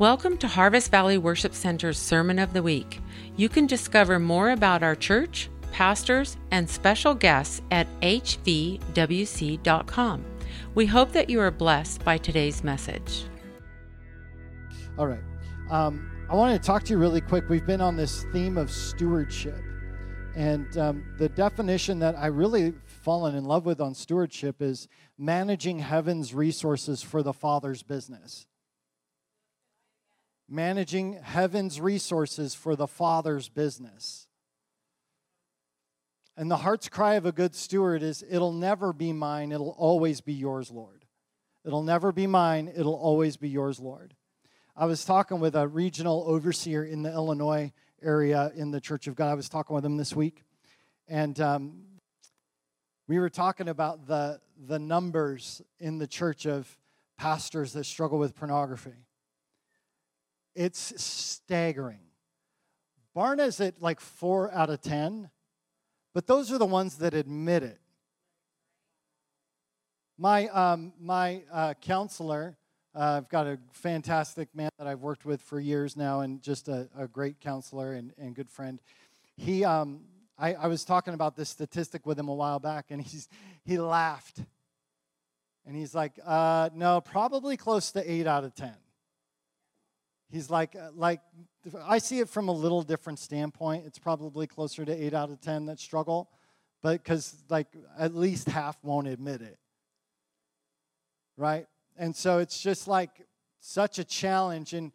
[0.00, 3.00] Welcome to Harvest Valley Worship Center's Sermon of the Week.
[3.36, 8.24] You can discover more about our church, pastors, and special guests at hvwc.com.
[10.74, 13.24] We hope that you are blessed by today's message.
[14.96, 15.20] All right.
[15.70, 17.50] Um, I want to talk to you really quick.
[17.50, 19.62] We've been on this theme of stewardship.
[20.34, 24.88] And um, the definition that I really fallen in love with on stewardship is
[25.18, 28.46] managing heaven's resources for the Father's business.
[30.52, 34.26] Managing heaven's resources for the Father's business.
[36.36, 40.20] And the heart's cry of a good steward is it'll never be mine, it'll always
[40.20, 41.04] be yours, Lord.
[41.64, 44.14] It'll never be mine, it'll always be yours, Lord.
[44.76, 47.72] I was talking with a regional overseer in the Illinois
[48.02, 49.30] area in the Church of God.
[49.30, 50.42] I was talking with him this week,
[51.06, 51.82] and um,
[53.06, 56.78] we were talking about the, the numbers in the church of
[57.18, 59.06] pastors that struggle with pornography.
[60.54, 62.00] It's staggering.
[63.14, 65.30] Barna's at like four out of 10,
[66.14, 67.80] but those are the ones that admit it.
[70.18, 72.56] My, um, my uh, counselor,
[72.94, 76.68] uh, I've got a fantastic man that I've worked with for years now and just
[76.68, 78.80] a, a great counselor and, and good friend.
[79.36, 80.02] He, um,
[80.38, 83.28] I, I was talking about this statistic with him a while back, and he's,
[83.64, 84.40] he laughed.
[85.66, 88.74] And he's like, uh, no, probably close to 8 out of 10.
[90.30, 91.20] He's like, uh, like,
[91.84, 93.84] I see it from a little different standpoint.
[93.86, 96.30] It's probably closer to 8 out of 10 that struggle,
[96.82, 97.66] but because, like,
[97.98, 99.58] at least half won't admit it.
[101.36, 101.66] Right?
[101.96, 103.10] And so it's just like
[103.58, 104.72] such a challenge.
[104.72, 104.92] And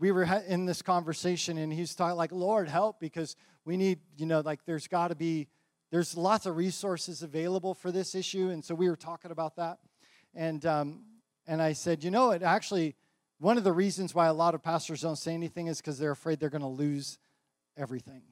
[0.00, 4.24] we were in this conversation, and he's talking, like, Lord, help, because we need, you
[4.24, 5.48] know, like there's got to be,
[5.90, 8.48] there's lots of resources available for this issue.
[8.48, 9.78] And so we were talking about that.
[10.34, 11.04] And, um,
[11.46, 12.94] and I said, you know, it actually,
[13.38, 16.10] one of the reasons why a lot of pastors don't say anything is because they're
[16.10, 17.18] afraid they're going to lose
[17.76, 18.22] everything.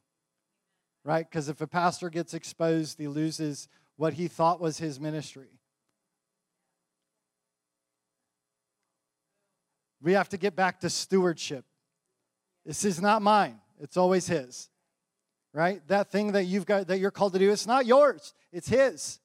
[1.05, 1.29] Right?
[1.29, 5.49] Because if a pastor gets exposed, he loses what he thought was his ministry.
[10.03, 11.65] We have to get back to stewardship.
[12.65, 14.69] This is not mine, it's always his
[15.57, 15.81] right?
[15.89, 19.19] That thing that you've got that you're called to do, it's not yours, it's his.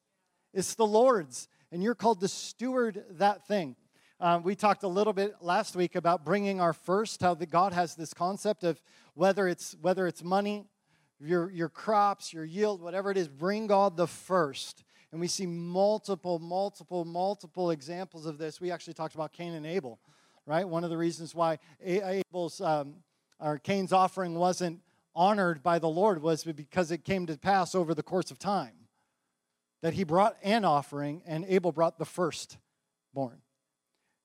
[0.54, 3.76] It's the Lord's, and you're called to steward that thing.
[4.24, 7.24] Um, we talked a little bit last week about bringing our first.
[7.24, 8.80] How the God has this concept of
[9.16, 10.68] whether it's whether it's money,
[11.20, 14.84] your your crops, your yield, whatever it is, bring God the first.
[15.12, 18.62] And we see multiple, multiple, multiple examples of this.
[18.62, 20.00] We actually talked about Cain and Abel,
[20.46, 20.70] right?
[20.70, 22.98] One of the reasons why Abel's um,
[23.40, 24.82] or Cain's offering wasn't
[25.16, 28.88] honored by the Lord was because it came to pass over the course of time
[29.82, 33.42] that he brought an offering and Abel brought the firstborn.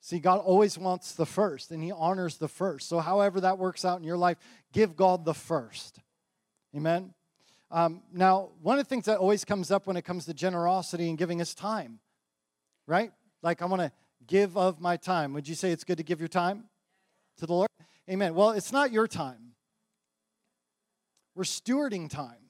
[0.01, 2.89] See, God always wants the first and he honors the first.
[2.89, 4.37] So, however that works out in your life,
[4.73, 5.99] give God the first.
[6.77, 7.13] Amen.
[7.71, 11.09] Um, now, one of the things that always comes up when it comes to generosity
[11.09, 11.99] and giving is time,
[12.87, 13.11] right?
[13.43, 13.93] Like, I want to
[14.27, 15.33] give of my time.
[15.33, 16.65] Would you say it's good to give your time
[17.39, 17.69] to the Lord?
[18.09, 18.35] Amen.
[18.35, 19.55] Well, it's not your time.
[21.35, 22.47] We're stewarding time.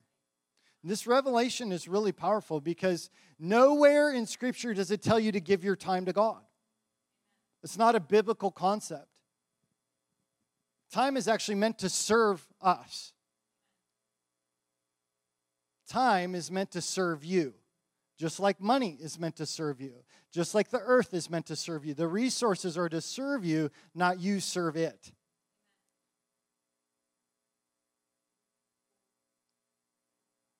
[0.85, 5.65] This revelation is really powerful because nowhere in Scripture does it tell you to give
[5.65, 6.46] your time to God.
[7.67, 9.09] It's not a biblical concept.
[10.93, 13.13] Time is actually meant to serve us.
[15.89, 17.55] Time is meant to serve you,
[18.21, 19.95] just like money is meant to serve you,
[20.33, 21.93] just like the earth is meant to serve you.
[21.93, 25.11] The resources are to serve you, not you serve it.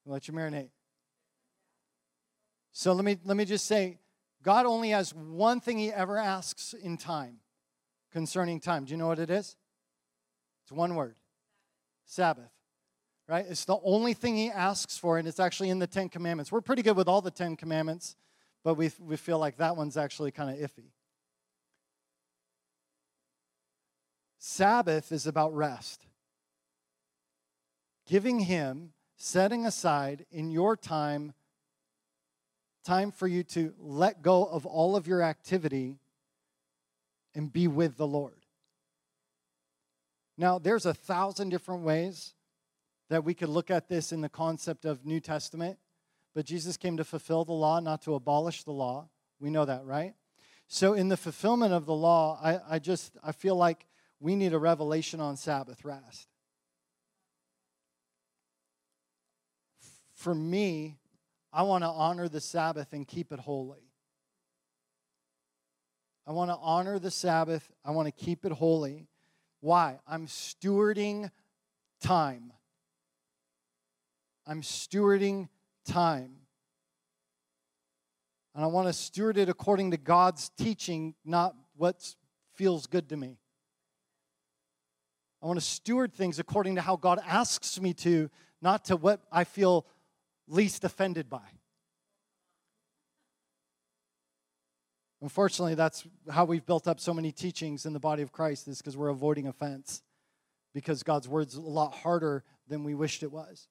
[0.07, 0.71] let you marinate.
[2.73, 3.99] So let me let me just say,
[4.47, 7.39] God only has one thing He ever asks in time,
[8.13, 8.85] concerning time.
[8.85, 9.57] Do you know what it is?
[10.63, 11.17] It's one word:
[12.05, 12.53] Sabbath.
[13.29, 13.45] Right?
[13.49, 16.53] It's the only thing He asks for, and it's actually in the Ten Commandments.
[16.53, 18.15] We're pretty good with all the Ten Commandments,
[18.63, 20.93] but we we feel like that one's actually kind of iffy.
[24.39, 26.07] Sabbath is about rest.
[28.07, 31.33] Giving Him setting aside in your time
[32.87, 35.99] time for you to let go of all of your activity
[37.35, 38.47] and be with the Lord.
[40.39, 42.35] Now, there's a thousand different ways
[43.09, 45.79] that we could look at this in the concept of New Testament,
[46.35, 49.09] but Jesus came to fulfill the law, not to abolish the law.
[49.41, 50.15] We know that, right?
[50.69, 53.87] So, in the fulfillment of the law, I, I just I feel like
[54.21, 56.29] we need a revelation on Sabbath rest.
[60.17, 60.97] for me,
[61.57, 63.89] I want to honor the Sabbath and keep it holy.
[66.27, 67.67] I want to honor the Sabbath.
[67.83, 69.07] I want to keep it holy.
[69.61, 69.99] Why?
[70.07, 71.31] I'm stewarding
[72.03, 72.53] time.
[74.47, 75.49] I'm stewarding
[75.87, 76.33] time.
[78.55, 82.15] And I want to steward it according to God's teaching, not what
[82.53, 83.39] feels good to me.
[85.43, 88.29] I want to steward things according to how God asks me to,
[88.61, 89.87] not to what I feel
[90.49, 91.43] least offended by.
[95.23, 98.79] Unfortunately, that's how we've built up so many teachings in the body of Christ, is
[98.79, 100.03] because we're avoiding offense,
[100.75, 103.69] because God's word's a lot harder than we wished it was.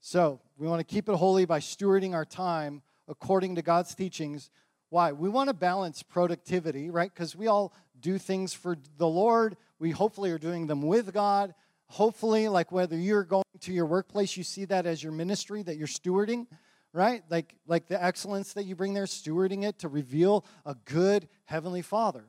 [0.00, 4.50] So, we want to keep it holy by stewarding our time according to God's teachings.
[4.88, 5.12] Why?
[5.12, 7.12] We want to balance productivity, right?
[7.12, 9.56] Because we all do things for the Lord.
[9.78, 11.54] We hopefully are doing them with God.
[11.88, 15.76] Hopefully, like whether you're going to your workplace, you see that as your ministry that
[15.76, 16.46] you're stewarding
[16.96, 17.22] right?
[17.28, 21.82] Like, like the excellence that you bring there, stewarding it to reveal a good heavenly
[21.82, 22.24] Father,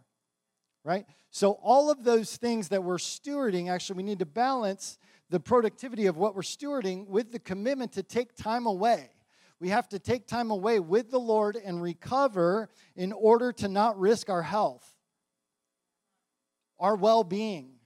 [0.83, 1.06] right?
[1.31, 4.98] So, all of those things that we're stewarding, actually, we need to balance
[5.30, 9.09] the productivity of what we're stewarding with the commitment to take time away.
[9.59, 13.98] We have to take time away with the Lord and recover in order to not
[13.98, 14.86] risk our health,
[16.77, 17.76] our well being,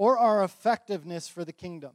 [0.00, 1.90] or our effectiveness for the kingdom.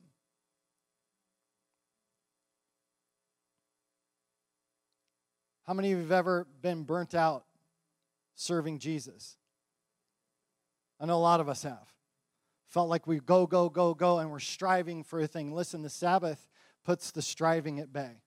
[5.63, 7.45] How many of you have ever been burnt out
[8.35, 9.37] serving Jesus?
[10.99, 11.91] I know a lot of us have.
[12.67, 15.51] Felt like we go, go, go, go, and we're striving for a thing.
[15.51, 16.47] Listen, the Sabbath
[16.83, 18.21] puts the striving at bay.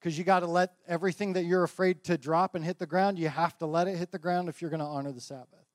[0.00, 3.18] Because you got to let everything that you're afraid to drop and hit the ground,
[3.18, 5.69] you have to let it hit the ground if you're going to honor the Sabbath.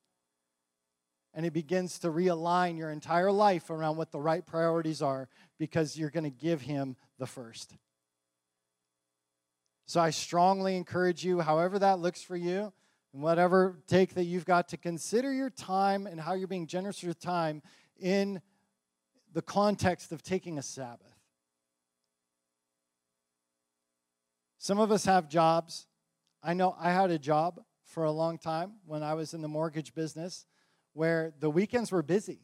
[1.36, 5.28] And it begins to realign your entire life around what the right priorities are
[5.60, 7.76] because you're going to give Him the first.
[9.86, 12.74] So I strongly encourage you, however that looks for you,
[13.14, 17.04] and whatever take that you've got to consider your time and how you're being generous
[17.04, 17.62] with time
[18.00, 18.42] in
[19.34, 21.14] the context of taking a Sabbath.
[24.58, 25.86] Some of us have jobs.
[26.42, 29.48] I know I had a job for a long time when I was in the
[29.48, 30.46] mortgage business
[30.96, 32.40] where the weekends were busy.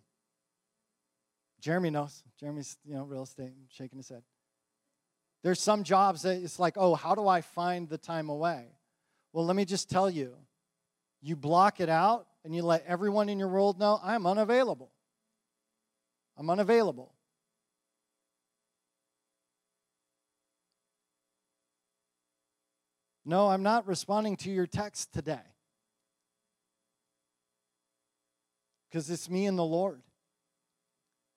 [1.62, 2.21] Jeremy knows.
[2.39, 4.24] Jeremy's, you know, real estate, shaking his head.
[5.42, 8.65] There's some jobs that it's like, oh, how do I find the time away?
[9.31, 10.36] Well, let me just tell you
[11.21, 14.92] you block it out and you let everyone in your world know I'm unavailable.
[16.38, 17.13] I'm unavailable.
[23.24, 25.50] No, I'm not responding to your text today.
[28.91, 30.01] Because it's me and the Lord.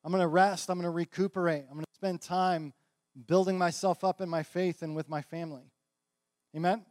[0.03, 0.69] I'm going to rest.
[0.69, 1.65] I'm going to recuperate.
[1.69, 2.73] I'm going to spend time
[3.27, 5.71] building myself up in my faith and with my family.
[6.57, 6.85] Amen?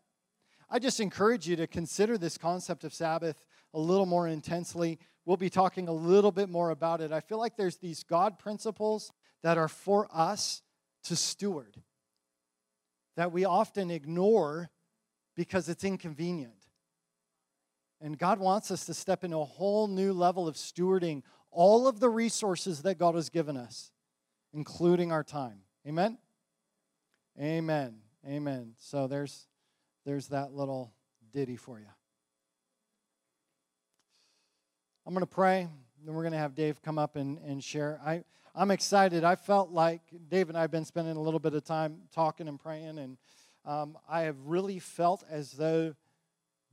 [0.69, 3.43] I just encourage you to consider this concept of Sabbath
[3.73, 4.99] a little more intensely.
[5.25, 7.11] We'll be talking a little bit more about it.
[7.11, 9.11] I feel like there's these God principles
[9.43, 10.61] that are for us
[11.03, 11.75] to steward
[13.15, 14.69] that we often ignore
[15.35, 16.62] because it's inconvenient.
[18.03, 22.01] And God wants us to step into a whole new level of stewarding all of
[22.01, 23.91] the resources that God has given us,
[24.53, 25.61] including our time.
[25.87, 26.17] Amen?
[27.41, 27.95] Amen.
[28.27, 28.73] Amen.
[28.77, 29.47] So there's
[30.05, 30.93] there's that little
[31.31, 31.87] ditty for you.
[35.05, 35.69] I'm going to pray,
[36.05, 38.01] then we're going to have Dave come up and, and share.
[38.05, 39.23] I, I'm excited.
[39.23, 42.49] I felt like Dave and I have been spending a little bit of time talking
[42.49, 43.17] and praying, and
[43.65, 45.95] um, I have really felt as though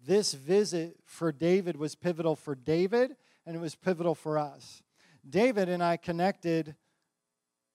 [0.06, 3.16] this visit for David was pivotal for David,
[3.46, 4.82] and it was pivotal for us.
[5.28, 6.74] David and I connected,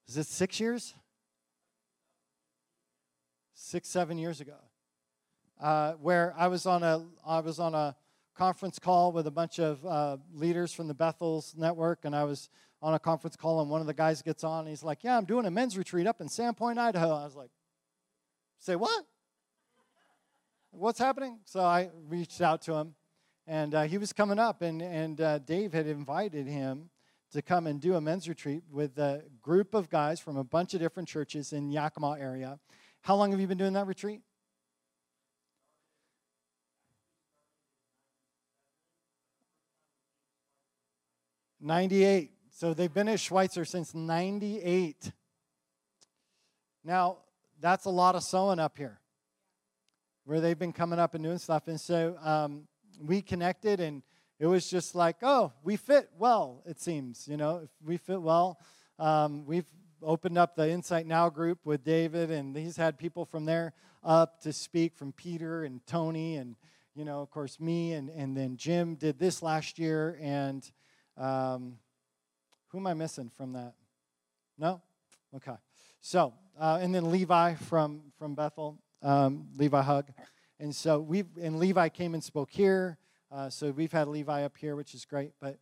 [0.08, 0.96] is it six years?
[3.56, 4.58] six, seven years ago,
[5.62, 7.96] uh, where I was on a I was on a
[8.36, 12.50] conference call with a bunch of uh, leaders from the Bethel's network, and I was
[12.82, 15.18] on a conference call, and one of the guys gets on, and he's like, "Yeah,
[15.18, 17.50] I'm doing a men's retreat up in Sandpoint, Idaho." I was like,
[18.60, 19.06] "Say what?
[20.78, 22.96] What's happening?" So I reached out to him,
[23.48, 26.90] and uh, he was coming up, and and uh, Dave had invited him
[27.32, 30.74] to come and do a men's retreat with a group of guys from a bunch
[30.74, 32.60] of different churches in Yakima area.
[33.02, 34.22] How long have you been doing that retreat?
[41.60, 42.32] Ninety-eight.
[42.52, 45.12] So they've been at Schweitzer since ninety-eight.
[46.84, 47.18] Now
[47.60, 49.00] that's a lot of sowing up here,
[50.26, 51.68] where they've been coming up and doing stuff.
[51.68, 52.68] And so um,
[53.00, 54.04] we connected, and
[54.40, 56.62] it was just like, oh, we fit well.
[56.66, 58.60] It seems, you know, we fit well.
[59.00, 59.68] Um, we've
[60.02, 64.42] opened up the Insight Now group with David, and he's had people from there up
[64.42, 66.56] to speak from Peter and Tony and
[66.96, 70.18] you know, of course, me and, and then Jim did this last year.
[70.22, 70.66] And
[71.18, 71.78] um,
[72.70, 73.74] who am I missing from that?
[74.58, 74.82] No?
[75.36, 75.56] Okay.
[76.00, 80.12] So, uh, and then Levi from, from Bethel, um, Levi Hug.
[80.60, 82.98] And so we and Levi came and spoke here.
[83.32, 85.34] Uh, so we've had Levi up here, which is great.
[85.40, 85.58] But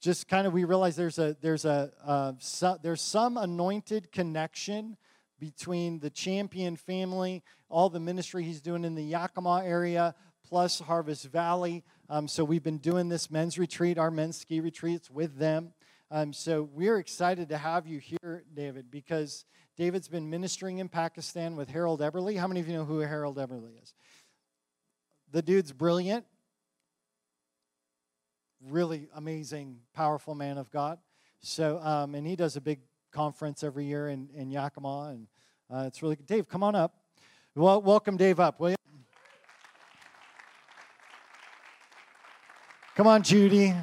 [0.00, 4.96] just kind of we realize there's a there's a uh, so, there's some anointed connection
[5.38, 10.14] between the champion family, all the ministry he's doing in the Yakima area,
[10.46, 11.82] plus Harvest Valley.
[12.08, 15.72] Um, so we've been doing this men's retreat, our men's ski retreats with them.
[16.10, 19.44] Um, so we're excited to have you here, David, because
[19.80, 22.36] David's been ministering in Pakistan with Harold Eberle.
[22.36, 23.94] How many of you know who Harold Eberle is?
[25.32, 26.26] The dude's brilliant,
[28.68, 30.98] really amazing, powerful man of God.
[31.40, 35.26] So, um, and he does a big conference every year in, in Yakima, and
[35.74, 36.26] uh, it's really good.
[36.26, 36.96] Dave, come on up.
[37.54, 38.76] Well, welcome Dave up, will you?
[42.96, 43.74] Come on, Judy.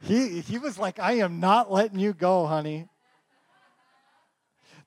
[0.00, 2.86] He, he was like, I am not letting you go, honey.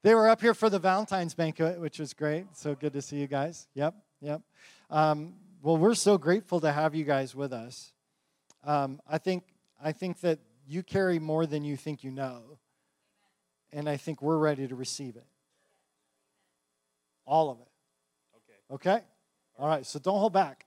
[0.04, 2.46] They were up here for the Valentine's banquet, which was great.
[2.58, 3.68] So good to see you guys.
[3.74, 4.42] Yep, yep.
[4.90, 7.94] Um, well, we're so grateful to have you guys with us.
[8.66, 9.44] Um, I think
[9.82, 12.42] I think that you carry more than you think you know,
[13.72, 15.26] and I think we're ready to receive it.
[17.26, 17.68] All of it.
[18.36, 18.90] Okay.
[18.90, 19.06] Okay.
[19.58, 19.86] All right.
[19.86, 20.66] So don't hold back.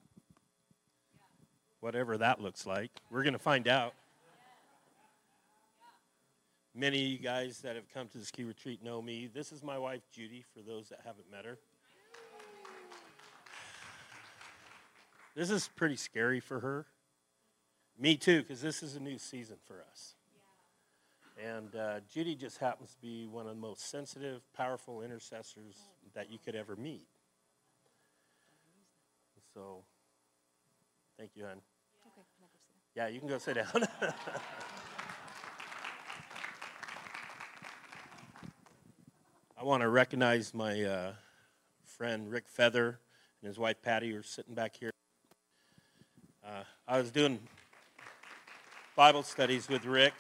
[1.81, 3.93] Whatever that looks like, we're going to find out.
[6.79, 9.31] Many of you guys that have come to the ski retreat know me.
[9.33, 11.59] This is my wife, Judy, for those that haven't met her.
[15.35, 16.85] This is pretty scary for her.
[17.99, 20.17] Me too, because this is a new season for us.
[21.43, 25.77] And uh, Judy just happens to be one of the most sensitive, powerful intercessors
[26.15, 27.07] that you could ever meet.
[29.55, 29.83] So,
[31.19, 31.63] thank you, hon.
[32.95, 33.89] Yeah, you can go sit down.
[39.59, 41.13] I want to recognize my uh,
[41.83, 42.99] friend Rick Feather
[43.41, 44.91] and his wife Patty, who are sitting back here.
[46.47, 47.39] Uh, I was doing
[48.97, 50.13] Bible studies with Rick,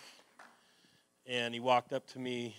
[1.26, 2.56] and he walked up to me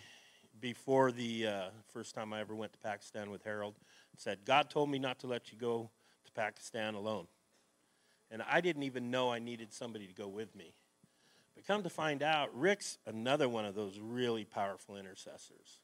[0.62, 3.74] before the uh, first time I ever went to Pakistan with Harold
[4.12, 5.90] and said, God told me not to let you go
[6.26, 7.26] to Pakistan alone.
[8.30, 10.76] And I didn't even know I needed somebody to go with me.
[11.56, 15.80] But come to find out, Rick's another one of those really powerful intercessors.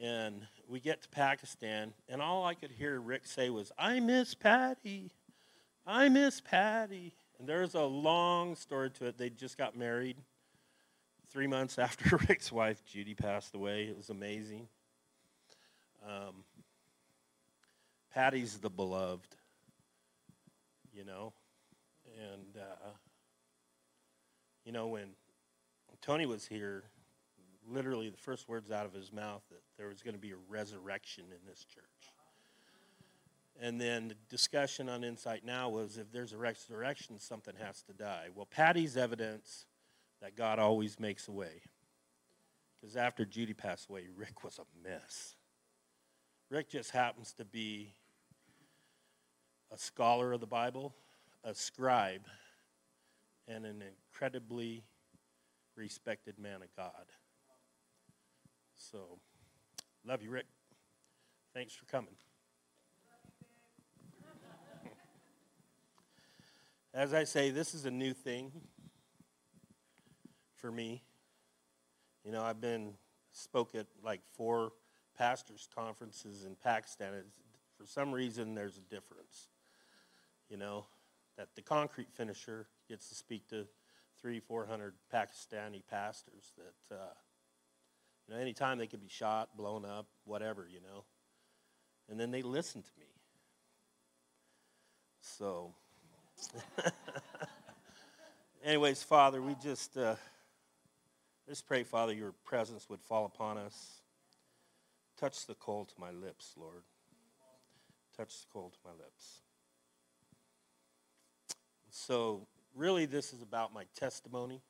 [0.00, 4.34] And we get to Pakistan, and all I could hear Rick say was, I miss
[4.34, 5.10] Patty.
[5.86, 7.14] I miss Patty.
[7.38, 9.18] And there's a long story to it.
[9.18, 10.16] They just got married
[11.30, 13.84] three months after Rick's wife, Judy, passed away.
[13.84, 14.68] It was amazing.
[16.06, 16.44] Um,
[18.12, 19.34] Patty's the beloved,
[20.92, 21.32] you know.
[22.32, 22.90] And, uh,
[24.64, 25.10] you know, when
[26.00, 26.84] Tony was here,
[27.70, 30.36] literally the first words out of his mouth that there was going to be a
[30.48, 31.84] resurrection in this church.
[33.60, 37.92] And then the discussion on Insight Now was if there's a resurrection, something has to
[37.92, 38.28] die.
[38.34, 39.66] Well, Patty's evidence
[40.22, 41.62] that God always makes a way.
[42.80, 45.34] Because after Judy passed away, Rick was a mess.
[46.50, 47.92] Rick just happens to be
[49.72, 50.94] a scholar of the Bible,
[51.44, 52.22] a scribe,
[53.48, 54.84] and an incredibly
[55.76, 57.06] respected man of God.
[58.90, 59.18] So,
[60.06, 60.46] love you, Rick.
[61.52, 62.14] Thanks for coming.
[66.94, 68.50] As I say, this is a new thing
[70.56, 71.02] for me.
[72.24, 72.94] You know, I've been
[73.32, 74.72] spoke at like four
[75.18, 77.12] pastors' conferences in Pakistan.
[77.12, 77.36] It's,
[77.76, 79.48] for some reason, there's a difference.
[80.48, 80.86] You know,
[81.36, 83.66] that the concrete finisher gets to speak to
[84.18, 86.52] three, four hundred Pakistani pastors.
[86.56, 87.12] That uh,
[88.28, 90.68] you know, anytime they could be shot, blown up, whatever.
[90.70, 91.04] You know,
[92.08, 93.06] and then they listen to me.
[95.20, 95.72] So,
[98.64, 99.96] anyways, Father, we just.
[99.96, 100.16] Uh,
[101.48, 104.02] Let's pray, Father, your presence would fall upon us.
[105.18, 106.82] Touch the coal to my lips, Lord.
[108.14, 109.40] Touch the coal to my lips.
[111.88, 114.60] So, really, this is about my testimony.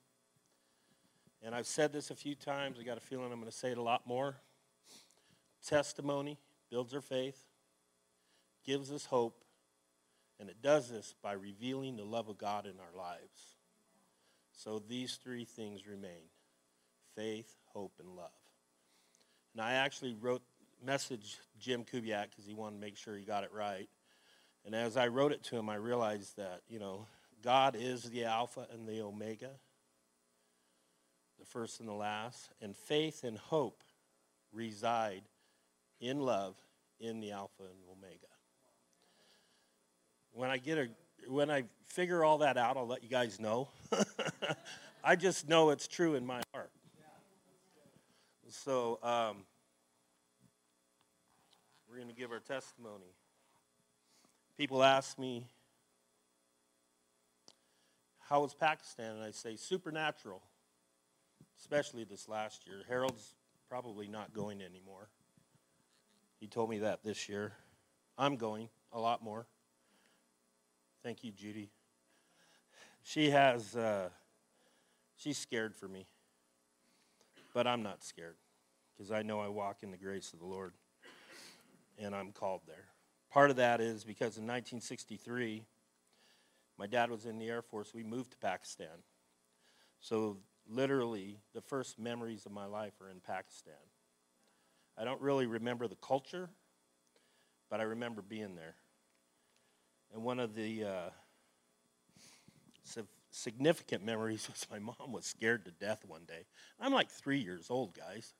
[1.42, 2.78] And I've said this a few times.
[2.80, 4.36] I got a feeling I'm going to say it a lot more.
[5.66, 6.38] Testimony
[6.70, 7.38] builds our faith,
[8.64, 9.42] gives us hope,
[10.40, 13.56] and it does this by revealing the love of God in our lives.
[14.52, 16.30] So, these three things remain
[17.14, 18.30] faith, hope, and love.
[19.52, 20.42] And I actually wrote
[20.84, 23.88] message Jim Kubiak because he wanted to make sure he got it right.
[24.64, 27.06] And as I wrote it to him, I realized that, you know,
[27.42, 29.50] God is the Alpha and the Omega,
[31.48, 33.82] first and the last, and faith and hope
[34.52, 35.22] reside
[36.00, 36.56] in love
[37.00, 38.26] in the Alpha and Omega.
[40.32, 40.88] When I get a
[41.26, 43.68] when I figure all that out, I'll let you guys know.
[45.04, 46.70] I just know it's true in my heart.
[48.48, 49.44] So um,
[51.88, 53.12] we're going to give our testimony.
[54.56, 55.46] People ask me,
[58.20, 59.16] How was Pakistan?
[59.16, 60.42] And I say, Supernatural,
[61.58, 62.82] especially this last year.
[62.88, 63.34] Harold's
[63.68, 65.08] probably not going anymore.
[66.40, 67.52] He told me that this year.
[68.16, 69.46] I'm going a lot more.
[71.02, 71.70] Thank you, Judy.
[73.02, 74.08] She has, uh,
[75.16, 76.06] she's scared for me.
[77.54, 78.36] But I'm not scared
[78.96, 80.74] because I know I walk in the grace of the Lord
[81.98, 82.86] and I'm called there.
[83.30, 85.64] Part of that is because in 1963,
[86.78, 87.92] my dad was in the Air Force.
[87.94, 89.02] We moved to Pakistan.
[90.00, 90.38] So,
[90.68, 93.74] literally, the first memories of my life are in Pakistan.
[94.96, 96.50] I don't really remember the culture,
[97.70, 98.74] but I remember being there.
[100.12, 101.10] And one of the uh,
[103.30, 106.46] significant memories was my mom was scared to death one day.
[106.80, 108.34] I'm like three years old, guys.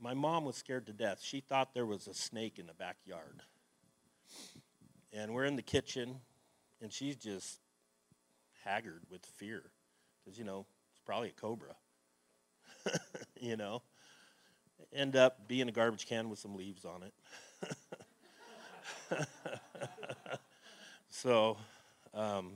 [0.00, 1.20] My mom was scared to death.
[1.22, 3.42] She thought there was a snake in the backyard.
[5.12, 6.20] And we're in the kitchen,
[6.80, 7.58] and she's just
[8.64, 9.62] haggard with fear
[10.22, 10.66] because, you know,
[11.08, 11.74] probably a cobra.
[13.40, 13.80] you know?
[14.92, 17.14] End up being a garbage can with some leaves on it.
[21.08, 21.56] so,
[22.12, 22.52] um,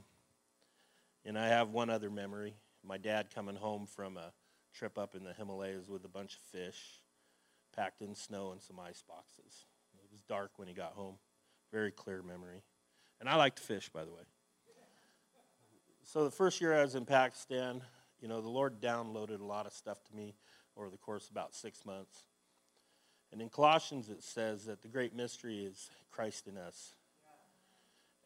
[1.25, 2.53] and I have one other memory.
[2.87, 4.33] My dad coming home from a
[4.75, 7.01] trip up in the Himalayas with a bunch of fish,
[7.75, 9.65] packed in snow and some ice boxes.
[9.95, 11.15] It was dark when he got home.
[11.73, 12.63] Very clear memory.
[13.19, 14.25] And I like to fish, by the way.
[16.05, 17.81] So the first year I was in Pakistan,
[18.23, 20.37] you know, the Lord downloaded a lot of stuff to me
[20.77, 22.23] over the course about six months.
[23.33, 26.95] And in Colossians, it says that the great mystery is Christ in us.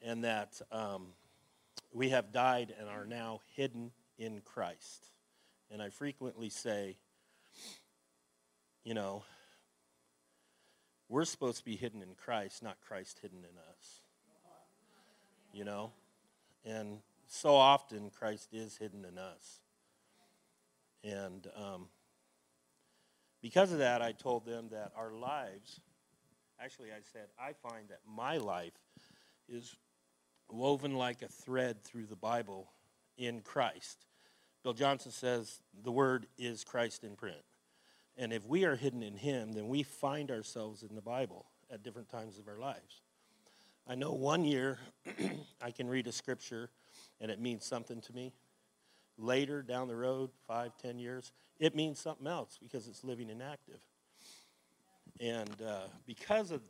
[0.03, 1.07] And that um,
[1.93, 5.07] we have died and are now hidden in Christ.
[5.71, 6.99] And I frequently say,
[8.85, 9.25] you know,
[11.09, 14.01] we're supposed to be hidden in Christ, not Christ hidden in us.
[15.55, 15.93] You know?
[16.67, 19.61] And so often Christ is hidden in us.
[21.07, 21.87] And um,
[23.41, 25.81] because of that, I told them that our lives,
[26.61, 28.73] actually, I said, I find that my life
[29.49, 29.77] is
[30.51, 32.73] woven like a thread through the Bible
[33.17, 34.07] in Christ.
[34.65, 37.37] Bill Johnson says the word is Christ in print.
[38.17, 41.85] And if we are hidden in Him, then we find ourselves in the Bible at
[41.85, 43.03] different times of our lives.
[43.87, 44.79] I know one year
[45.63, 46.71] I can read a scripture
[47.21, 48.33] and it means something to me.
[49.19, 53.43] Later down the road, five, ten years, it means something else because it's living and
[53.43, 53.81] active.
[55.21, 56.61] And uh, because of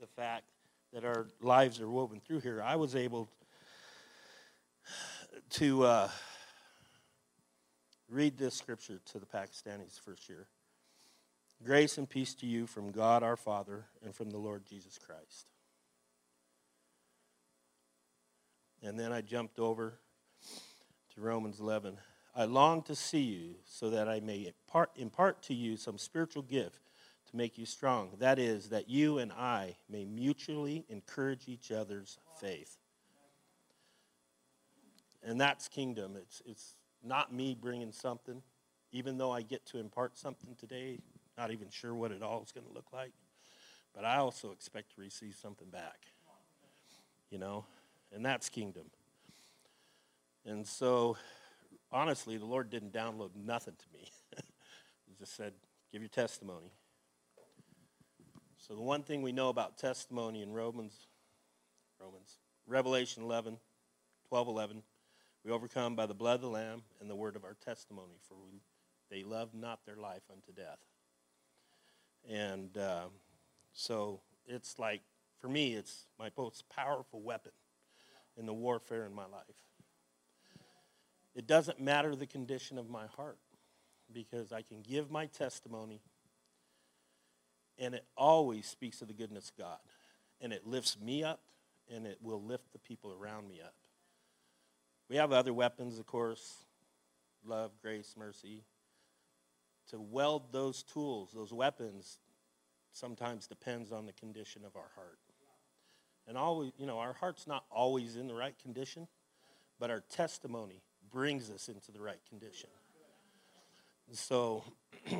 [0.00, 0.44] the fact
[0.92, 3.28] that our lives are woven through here, I was able
[5.50, 6.08] to uh,
[8.10, 10.46] read this scripture to the Pakistanis first year.
[11.64, 15.46] Grace and peace to you from God our Father and from the Lord Jesus Christ.
[18.82, 19.94] And then I jumped over
[21.14, 21.96] to Romans 11.
[22.34, 26.42] I long to see you so that I may impart, impart to you some spiritual
[26.42, 26.80] gift
[27.30, 28.10] to make you strong.
[28.18, 32.76] That is, that you and I may mutually encourage each other's faith.
[35.22, 36.16] And that's kingdom.
[36.16, 38.42] It's, it's not me bringing something,
[38.92, 40.98] even though I get to impart something today,
[41.38, 43.12] not even sure what it all is going to look like.
[43.94, 46.00] But I also expect to receive something back.
[47.30, 47.64] You know?
[48.12, 48.84] And that's kingdom.
[50.46, 51.16] And so,
[51.90, 54.10] honestly, the Lord didn't download nothing to me.
[55.06, 55.54] he just said,
[55.90, 56.72] give your testimony.
[58.58, 61.06] So the one thing we know about testimony in Romans,
[62.00, 63.58] Romans, Revelation 11,
[64.28, 64.82] 12, 11,
[65.44, 68.34] we overcome by the blood of the Lamb and the word of our testimony, for
[68.34, 68.62] we,
[69.10, 70.78] they loved not their life unto death.
[72.30, 73.06] And uh,
[73.74, 75.02] so it's like,
[75.38, 77.52] for me, it's my most powerful weapon
[78.36, 79.44] in the warfare in my life.
[81.34, 83.38] It doesn't matter the condition of my heart
[84.12, 86.00] because I can give my testimony
[87.78, 89.78] and it always speaks of the goodness of God.
[90.40, 91.40] And it lifts me up,
[91.92, 93.74] and it will lift the people around me up.
[95.08, 96.64] We have other weapons, of course
[97.46, 98.64] love, grace, mercy.
[99.90, 102.18] To weld those tools, those weapons
[102.90, 105.18] sometimes depends on the condition of our heart.
[106.26, 109.08] And always, you know, our heart's not always in the right condition,
[109.78, 110.80] but our testimony
[111.14, 112.68] brings us into the right condition.
[114.10, 114.64] So,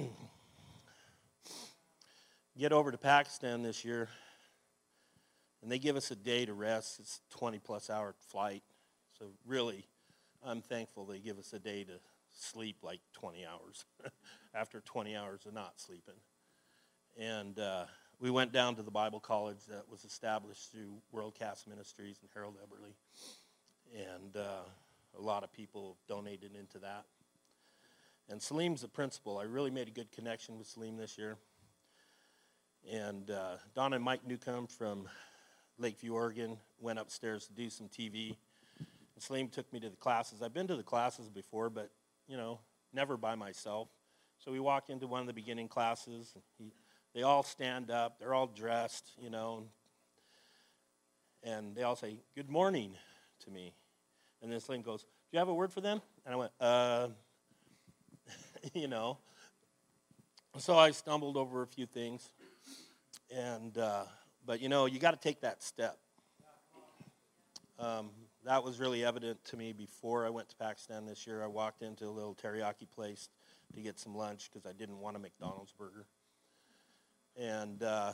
[2.59, 4.09] get over to Pakistan this year,
[5.63, 6.99] and they give us a day to rest.
[6.99, 8.65] It's a 20 plus hour flight.
[9.17, 9.87] So, really,
[10.45, 12.01] I'm thankful they give us a day to
[12.33, 13.85] sleep like 20 hours
[14.55, 16.15] after 20 hours of not sleeping.
[17.17, 17.85] And uh,
[18.19, 22.57] we went down to the Bible college that was established through Worldcast Ministries and Harold
[22.57, 22.95] Eberle.
[23.95, 24.65] And uh,
[25.18, 27.05] a lot of people donated into that.
[28.29, 29.38] And Salim's the principal.
[29.38, 31.37] I really made a good connection with Salim this year.
[32.90, 35.09] And uh, Don and Mike Newcomb from
[35.79, 38.37] Lakeview, Oregon, went upstairs to do some TV.
[38.79, 40.42] And Salim took me to the classes.
[40.42, 41.90] I've been to the classes before, but,
[42.27, 42.61] you know,
[42.92, 43.88] never by myself.
[44.38, 46.35] So we walk into one of the beginning classes.
[46.59, 46.72] He,
[47.14, 48.18] they all stand up.
[48.18, 49.64] They're all dressed, you know.
[51.42, 52.94] And they all say, good morning
[53.44, 53.74] to me.
[54.45, 56.03] And then Salim goes, do you have a word for them?
[56.27, 57.09] And I went, uh,
[58.75, 59.17] you know.
[60.59, 62.29] So I stumbled over a few things.
[63.35, 64.05] And, uh,
[64.45, 65.97] but you know, you got to take that step.
[67.79, 68.11] Um,
[68.45, 71.43] that was really evident to me before I went to Pakistan this year.
[71.43, 73.31] I walked into a little teriyaki place
[73.75, 76.05] to get some lunch because I didn't want a McDonald's burger.
[77.41, 78.13] And uh,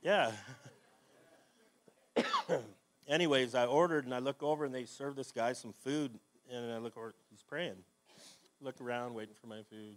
[0.00, 0.30] yeah.
[3.08, 6.18] Anyways, I ordered and I look over and they serve this guy some food.
[6.52, 7.76] And I look over, he's praying.
[8.60, 9.96] Look around, waiting for my food.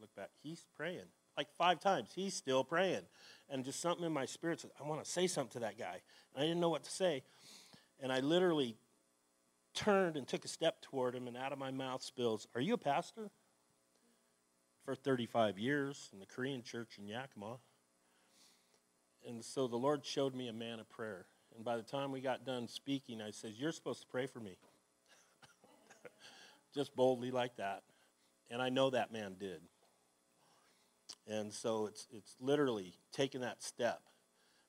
[0.00, 1.06] Look back, he's praying.
[1.36, 3.02] Like five times, he's still praying.
[3.48, 6.00] And just something in my spirit said, I want to say something to that guy.
[6.34, 7.22] And I didn't know what to say.
[8.00, 8.76] And I literally
[9.74, 12.74] turned and took a step toward him, and out of my mouth spills, Are you
[12.74, 13.30] a pastor?
[14.84, 17.58] For 35 years in the Korean church in Yakima.
[19.26, 21.26] And so the Lord showed me a man of prayer.
[21.58, 24.38] And by the time we got done speaking, I said, You're supposed to pray for
[24.38, 24.56] me.
[26.74, 27.82] Just boldly like that.
[28.48, 29.60] And I know that man did.
[31.26, 34.00] And so it's, it's literally taking that step.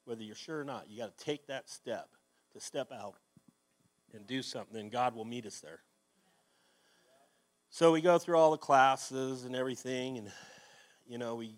[0.05, 2.09] Whether you're sure or not, you got to take that step
[2.53, 3.13] to step out
[4.11, 5.81] and do something, and God will meet us there.
[7.69, 10.31] So we go through all the classes and everything, and
[11.07, 11.53] you know we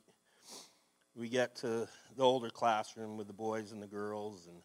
[1.16, 4.62] we get to the older classroom with the boys and the girls, and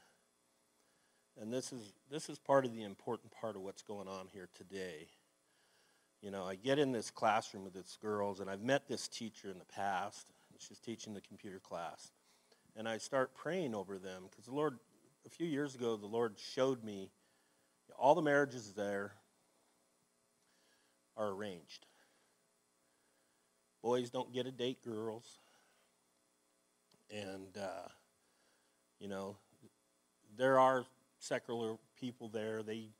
[1.40, 4.48] and this is this is part of the important part of what's going on here
[4.54, 5.08] today.
[6.22, 9.50] You know, I get in this classroom with these girls, and I've met this teacher
[9.50, 10.32] in the past.
[10.58, 12.10] She's teaching the computer class,
[12.74, 14.78] and I start praying over them because the Lord
[15.26, 17.10] a few years ago, the Lord showed me
[17.98, 19.12] all the marriages there
[21.16, 21.86] are arranged.
[23.82, 25.38] Boys don't get a date girls.
[27.10, 27.88] And, uh,
[28.98, 29.36] you know,
[30.36, 30.84] there are
[31.26, 32.62] secular people there.
[32.62, 32.90] They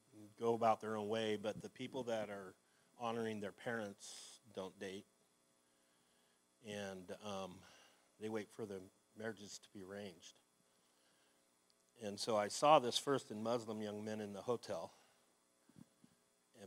[0.40, 2.54] go about their own way, but the people that are
[2.98, 5.06] honoring their parents don't date.
[6.66, 7.52] And um,
[8.20, 8.80] they wait for the
[9.18, 10.34] marriages to be arranged.
[12.02, 14.92] And so I saw this first in Muslim young men in the hotel.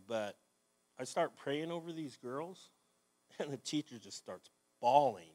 [0.07, 0.37] But
[0.99, 2.69] I start praying over these girls,
[3.39, 4.49] and the teacher just starts
[4.81, 5.33] bawling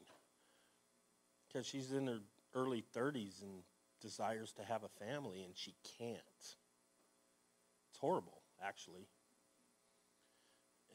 [1.47, 2.19] because she's in her
[2.53, 3.63] early 30s and
[4.05, 6.19] desires to have a family, and she can't.
[6.39, 9.07] It's horrible, actually.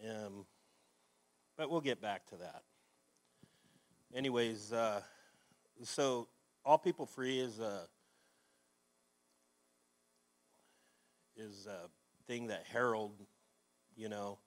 [0.09, 0.47] Um,
[1.59, 2.63] but we'll get back to that.
[4.15, 5.01] Anyways, uh,
[5.83, 6.29] so
[6.65, 7.83] All People Free is a
[11.37, 11.89] is a
[12.27, 13.13] thing that Harold,
[13.97, 14.39] you know,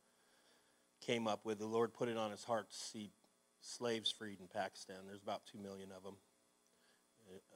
[1.06, 1.60] came up with.
[1.60, 3.12] The Lord put it on his heart to see
[3.62, 4.98] slaves freed in Pakistan.
[5.08, 6.16] There's about two million of them.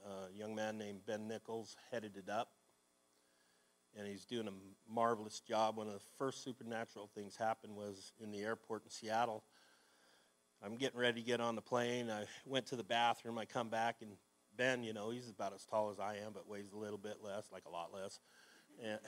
[0.06, 2.50] A young man named Ben Nichols headed it up,
[3.96, 5.76] and he's doing a marvelous job.
[5.76, 9.44] One of the first supernatural things happened was in the airport in Seattle.
[10.64, 12.10] I'm getting ready to get on the plane.
[12.10, 13.38] I went to the bathroom.
[13.38, 14.12] I come back, and
[14.56, 17.18] Ben, you know, he's about as tall as I am, but weighs a little bit
[17.22, 18.18] less, like a lot less.
[18.82, 18.98] And,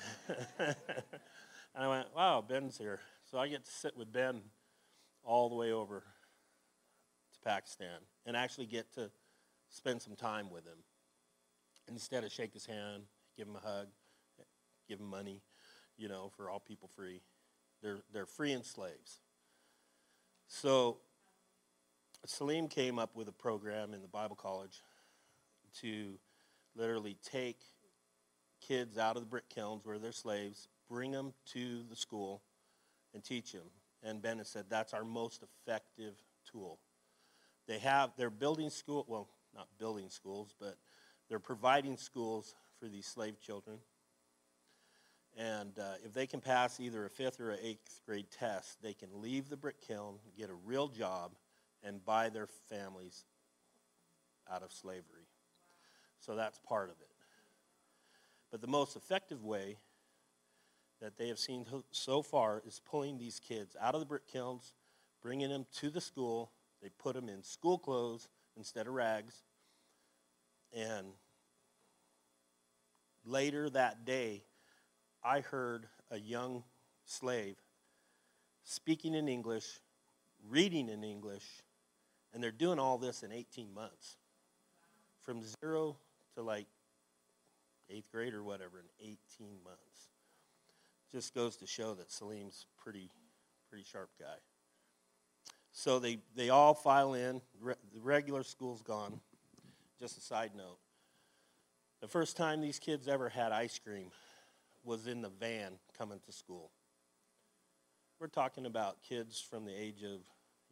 [0.58, 0.76] and
[1.84, 3.00] I went, wow, Ben's here.
[3.30, 4.42] So I get to sit with Ben
[5.24, 6.00] all the way over
[7.32, 9.10] to Pakistan and actually get to
[9.70, 10.78] spend some time with him.
[11.88, 13.04] Instead of shake his hand,
[13.36, 13.88] give him a hug,
[14.88, 15.42] give him money,
[15.96, 17.22] you know, for all people free.
[17.82, 19.20] They're, they're free and slaves.
[20.46, 20.98] So
[22.26, 24.82] Salim came up with a program in the Bible college
[25.80, 26.18] to
[26.76, 27.60] literally take
[28.60, 32.42] kids out of the brick kilns where they're slaves, bring them to the school,
[33.14, 33.70] and teach them.
[34.02, 36.14] And Bennett said that's our most effective
[36.50, 36.78] tool.
[37.66, 39.04] They have they're building school.
[39.08, 40.76] Well, not building schools, but
[41.28, 43.78] they're providing schools for these slave children.
[45.36, 48.94] And uh, if they can pass either a fifth or an eighth grade test, they
[48.94, 51.32] can leave the brick kiln, get a real job,
[51.82, 53.24] and buy their families
[54.52, 55.28] out of slavery.
[56.18, 57.08] So that's part of it.
[58.50, 59.76] But the most effective way
[61.00, 64.74] that they have seen so far is pulling these kids out of the brick kilns,
[65.22, 66.50] bringing them to the school.
[66.82, 69.34] They put them in school clothes instead of rags.
[70.72, 71.08] And
[73.24, 74.44] later that day,
[75.22, 76.64] I heard a young
[77.04, 77.56] slave
[78.64, 79.80] speaking in English,
[80.48, 81.44] reading in English,
[82.32, 84.16] and they're doing all this in 18 months.
[85.22, 85.96] From zero
[86.34, 86.66] to like
[87.90, 88.86] eighth grade or whatever in
[89.38, 90.08] 18 months.
[91.12, 93.10] Just goes to show that Salim's pretty,
[93.68, 94.38] pretty sharp guy.
[95.72, 97.40] So they, they all file in.
[97.60, 99.20] Re- the regular school's gone.
[99.98, 100.78] Just a side note.
[102.00, 104.10] The first time these kids ever had ice cream
[104.84, 106.70] was in the van coming to school.
[108.18, 110.20] We're talking about kids from the age of,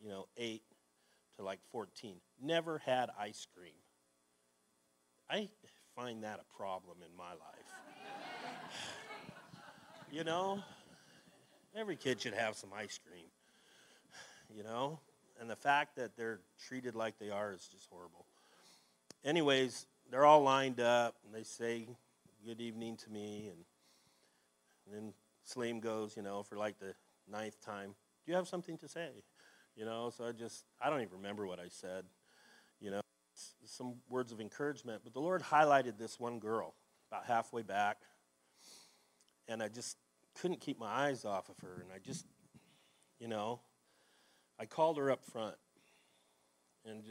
[0.02, 0.62] you know, 8
[1.36, 2.16] to like 14.
[2.42, 3.72] Never had ice cream.
[5.30, 5.48] I
[5.94, 7.68] find that a problem in my life.
[10.12, 10.62] you know,
[11.76, 13.26] every kid should have some ice cream.
[14.54, 15.00] You know,
[15.40, 18.24] and the fact that they're treated like they are is just horrible.
[19.24, 21.88] Anyways, they're all lined up and they say
[22.46, 23.64] good evening to me and
[24.88, 25.12] and then
[25.44, 26.94] Salim goes, you know, for like the
[27.30, 29.08] ninth time, do you have something to say?
[29.76, 32.04] You know, so I just, I don't even remember what I said,
[32.80, 33.00] you know,
[33.64, 35.02] some words of encouragement.
[35.04, 36.74] But the Lord highlighted this one girl
[37.10, 37.98] about halfway back,
[39.46, 39.96] and I just
[40.34, 41.80] couldn't keep my eyes off of her.
[41.82, 42.26] And I just,
[43.20, 43.60] you know,
[44.58, 45.56] I called her up front.
[46.84, 47.02] And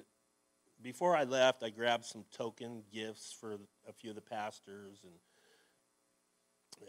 [0.81, 3.53] before I left, I grabbed some token gifts for
[3.88, 5.13] a few of the pastors and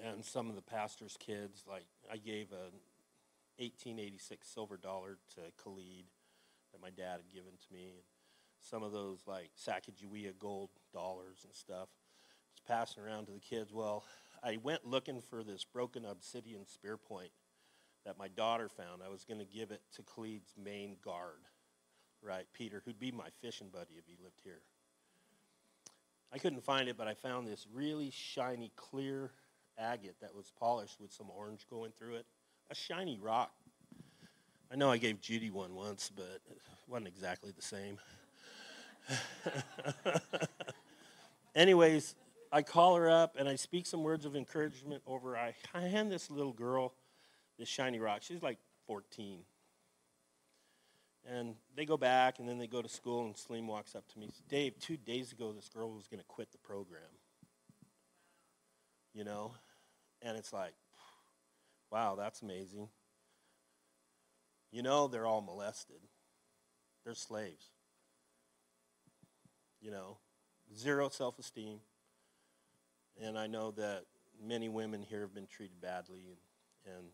[0.04, 1.64] and some of the pastor's kids.
[1.66, 2.70] Like I gave a
[3.62, 6.04] 1886 silver dollar to Khalid
[6.72, 8.02] that my dad had given to me, and
[8.60, 11.88] some of those like Sacagawea gold dollars and stuff.
[12.54, 13.72] Just passing around to the kids.
[13.72, 14.04] Well,
[14.42, 17.30] I went looking for this broken obsidian spear point
[18.08, 19.02] that my daughter found.
[19.04, 21.44] I was going to give it to Khalid's main guard,
[22.22, 24.62] right, Peter, who'd be my fishing buddy if he lived here.
[26.32, 29.30] I couldn't find it, but I found this really shiny, clear
[29.76, 32.24] agate that was polished with some orange going through it.
[32.70, 33.52] A shiny rock.
[34.72, 37.98] I know I gave Judy one once, but it wasn't exactly the same.
[41.54, 42.14] Anyways,
[42.50, 45.36] I call her up and I speak some words of encouragement over.
[45.36, 46.94] I hand this little girl
[47.58, 48.22] this shiny rock.
[48.22, 49.40] She's like 14.
[51.30, 54.18] And they go back and then they go to school and Salim walks up to
[54.18, 54.30] me.
[54.48, 57.02] Dave, two days ago this girl was going to quit the program.
[59.12, 59.52] You know?
[60.22, 60.72] And it's like,
[61.90, 62.88] wow, that's amazing.
[64.70, 66.00] You know, they're all molested,
[67.04, 67.66] they're slaves.
[69.80, 70.18] You know,
[70.76, 71.78] zero self esteem.
[73.22, 74.04] And I know that
[74.44, 77.06] many women here have been treated badly, and, and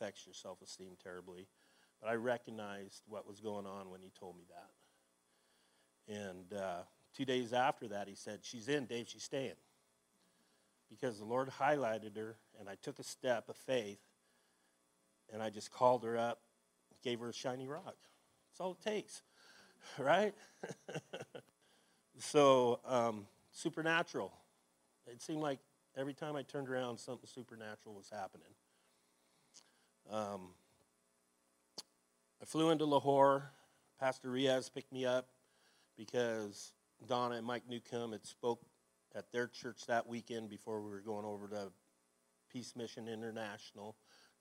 [0.00, 1.46] affects your self esteem terribly.
[2.00, 4.70] But I recognized what was going on when he told me that.
[6.14, 6.82] And uh,
[7.14, 9.56] two days after that, he said, She's in, Dave, she's staying
[10.90, 14.00] because the Lord highlighted her, and I took a step of faith,
[15.32, 16.40] and I just called her up,
[17.02, 17.94] gave her a shiny rock.
[18.48, 19.22] That's all it takes,
[19.98, 20.34] right?
[22.18, 24.32] so, um, supernatural.
[25.06, 25.60] It seemed like
[25.96, 28.48] every time I turned around, something supernatural was happening.
[30.10, 30.48] Um,
[32.42, 33.52] I flew into Lahore.
[34.00, 35.28] Pastor Riaz picked me up
[35.96, 36.72] because
[37.06, 38.60] Donna and Mike Newcomb had spoke
[39.14, 41.70] at their church that weekend before we were going over to
[42.52, 43.94] Peace Mission International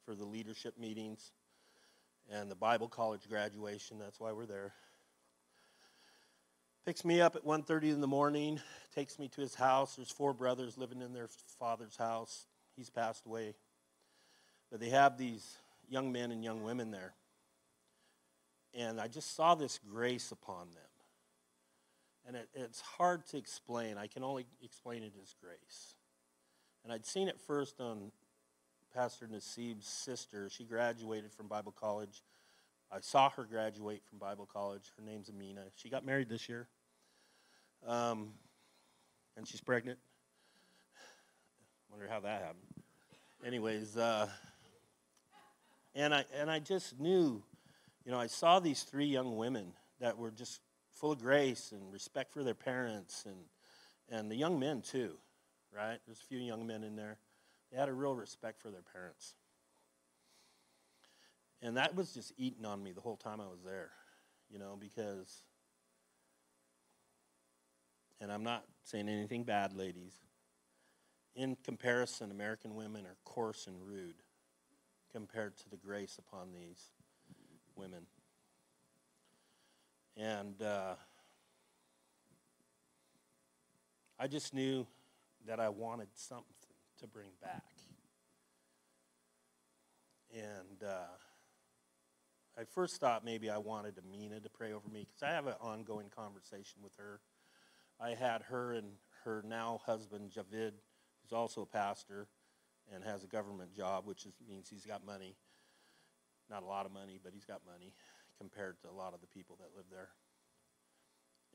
[0.06, 1.34] for the leadership meetings
[2.32, 4.00] and the Bible college graduation.
[4.00, 4.74] That's why we're there.
[6.84, 8.60] Picks me up at 1.30 in the morning,
[8.96, 9.98] takes me to his house.
[9.98, 11.30] There's four brothers living in their
[11.60, 12.48] father's house.
[12.76, 13.54] He's passed away.
[14.72, 15.58] But they have these
[15.90, 17.14] young men and young women there.
[18.74, 20.90] And I just saw this grace upon them
[22.30, 23.98] and it, it's hard to explain.
[23.98, 25.96] I can only explain it as grace.
[26.84, 28.12] And I'd seen it first on
[28.94, 30.48] Pastor Nasib's sister.
[30.50, 32.22] She graduated from Bible college.
[32.92, 34.92] I saw her graduate from Bible college.
[34.96, 35.64] Her name's Amina.
[35.76, 36.68] She got married this year.
[37.88, 38.30] Um,
[39.36, 39.98] and she's pregnant.
[41.90, 42.84] Wonder how that happened.
[43.44, 44.28] Anyways, uh,
[45.96, 47.44] and I and I just knew,
[48.06, 50.62] you know, I saw these three young women that were just
[51.00, 53.38] full of grace and respect for their parents and,
[54.10, 55.16] and the young men too,
[55.76, 55.98] right?
[56.06, 57.18] There's a few young men in there.
[57.72, 59.36] They had a real respect for their parents.
[61.62, 63.92] And that was just eating on me the whole time I was there,
[64.50, 65.44] you know, because,
[68.22, 70.14] and I'm not saying anything bad, ladies.
[71.36, 74.16] In comparison, American women are coarse and rude
[75.12, 76.92] compared to the grace upon these
[77.76, 78.06] women.
[80.18, 80.96] And uh,
[84.20, 84.86] I just knew
[85.48, 86.46] that I wanted something
[87.00, 87.64] to bring back.
[90.34, 91.08] And uh,
[92.60, 95.56] I first thought maybe I wanted Amina to pray over me because I have an
[95.62, 97.22] ongoing conversation with her.
[98.00, 98.92] I had her and
[99.24, 100.74] her now husband, Javid,
[101.22, 102.28] who's also a pastor
[102.94, 105.36] and has a government job, which is, means he's got money.
[106.50, 107.94] Not a lot of money, but he's got money
[108.38, 110.10] compared to a lot of the people that live there.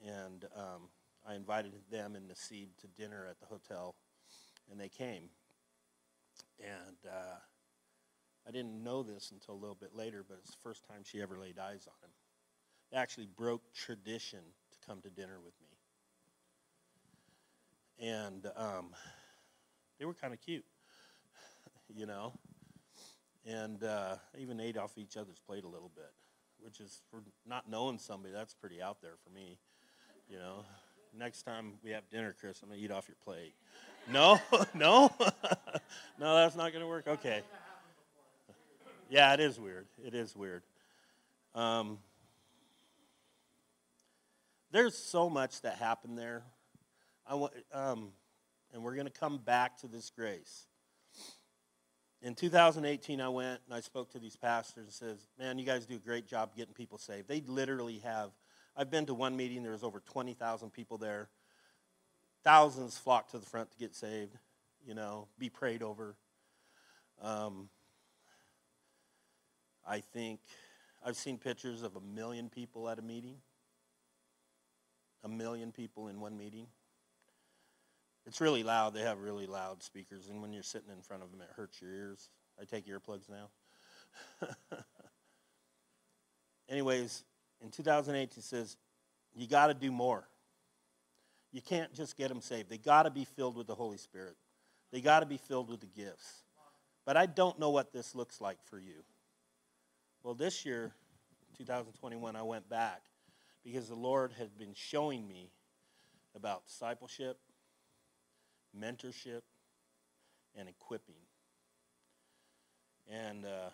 [0.05, 0.89] And um,
[1.27, 3.95] I invited them and Nasib to dinner at the hotel,
[4.71, 5.31] and they came.
[6.61, 7.37] And uh,
[8.47, 11.23] I didn't know this until a little bit later, but it's the first time she
[11.23, 12.13] ever laid eyes on him.
[12.93, 14.41] They actually broke tradition
[14.73, 15.69] to come to dinner with me.
[18.07, 18.91] And um,
[19.99, 20.65] they were kind of cute,
[21.95, 22.33] you know.
[23.47, 26.11] And uh, even ate off each other's plate a little bit,
[26.61, 29.59] which is for not knowing somebody, that's pretty out there for me,
[30.29, 30.65] you know.
[31.17, 33.55] Next time we have dinner, Chris, I'm to eat off your plate.
[34.11, 34.41] No?
[34.75, 35.11] no?
[36.19, 37.07] no, that's not to work?
[37.07, 37.43] Okay.
[39.11, 39.87] Yeah, it is weird.
[40.05, 40.63] It is weird.
[41.55, 41.99] Um,
[44.73, 46.43] there's so much that happened there.
[47.27, 48.09] I want, um,
[48.73, 50.67] and we're going to come back to this grace.
[52.25, 55.85] In 2018, I went and I spoke to these pastors and says, "Man, you guys
[55.85, 58.33] do a great job getting people saved." They literally have.
[58.75, 59.63] I've been to one meeting.
[59.63, 61.29] There was over 20,000 people there.
[62.43, 64.39] Thousands flocked to the front to get saved.
[64.87, 66.17] You know, be prayed over.
[67.21, 67.69] Um,
[69.87, 70.41] I think
[71.05, 73.37] I've seen pictures of a million people at a meeting.
[75.25, 76.69] A million people in one meeting.
[78.27, 78.95] It's really loud.
[78.95, 81.81] They have really loud speakers, and when you're sitting in front of them, it hurts
[81.81, 82.31] your ears.
[82.61, 84.49] I take earplugs now.
[86.69, 87.25] Anyways,
[87.61, 88.77] in 2008, he says,
[89.35, 90.27] You got to do more.
[91.53, 92.71] You can't just get them saved.
[92.71, 94.37] They got to be filled with the Holy Spirit,
[94.93, 96.43] they got to be filled with the gifts.
[97.05, 99.05] But I don't know what this looks like for you.
[100.23, 100.95] Well, this year,
[101.59, 103.03] 2021, I went back
[103.63, 105.51] because the Lord had been showing me
[106.35, 107.39] about discipleship,
[108.79, 109.43] mentorship,
[110.57, 111.15] and equipping.
[113.11, 113.71] And uh,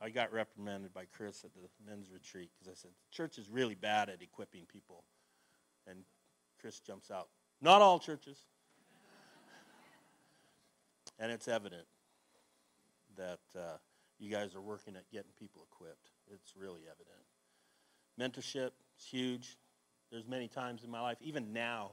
[0.00, 3.48] I got reprimanded by Chris at the men's retreat because I said, the church is
[3.50, 5.04] really bad at equipping people.
[5.86, 6.00] And
[6.60, 7.28] Chris jumps out,
[7.60, 8.38] not all churches.
[11.18, 11.86] and it's evident
[13.16, 13.76] that uh,
[14.18, 16.10] you guys are working at getting people equipped.
[16.32, 17.22] It's really evident.
[18.20, 19.56] Mentorship is huge.
[20.10, 21.92] There's many times in my life, even now,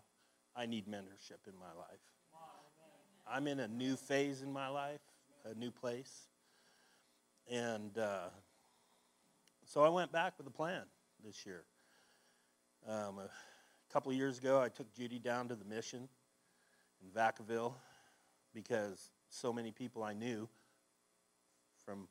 [0.55, 2.01] I need mentorship in my life.
[3.31, 5.01] I'm in a new phase in my life,
[5.45, 6.27] a new place.
[7.49, 8.29] And uh,
[9.65, 10.83] so I went back with a plan
[11.23, 11.63] this year.
[12.87, 16.07] Um, a couple of years ago, I took Judy down to the mission
[17.03, 17.73] in Vacaville
[18.53, 20.49] because so many people I knew
[21.85, 22.07] from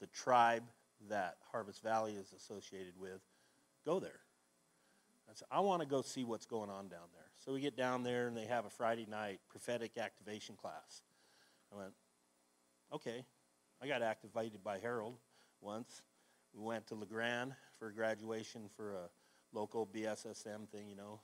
[0.00, 0.62] the tribe
[1.08, 3.20] that Harvest Valley is associated with
[3.84, 4.20] go there.
[5.28, 7.29] I said, I want to go see what's going on down there.
[7.44, 11.02] So we get down there and they have a Friday night prophetic activation class.
[11.72, 11.92] I went,
[12.92, 13.24] okay.
[13.82, 15.14] I got activated by Harold
[15.62, 16.02] once.
[16.54, 19.08] We went to La Grande for graduation for a
[19.54, 21.20] local BSSM thing, you know,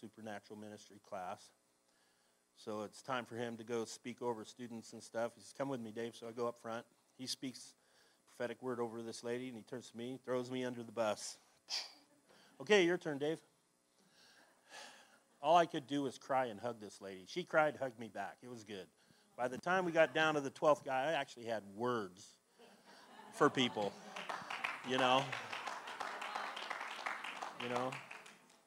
[0.00, 1.50] supernatural ministry class.
[2.56, 5.32] So it's time for him to go speak over students and stuff.
[5.34, 6.14] He says, Come with me, Dave.
[6.14, 6.86] So I go up front.
[7.18, 7.74] He speaks
[8.26, 11.36] prophetic word over this lady, and he turns to me, throws me under the bus.
[12.60, 13.38] okay, your turn, Dave.
[15.44, 17.24] All I could do was cry and hug this lady.
[17.26, 18.38] She cried, hugged me back.
[18.42, 18.86] It was good.
[19.36, 22.28] By the time we got down to the 12th guy, I actually had words
[23.34, 23.92] for people.
[24.88, 25.22] You know?
[27.62, 27.90] You know?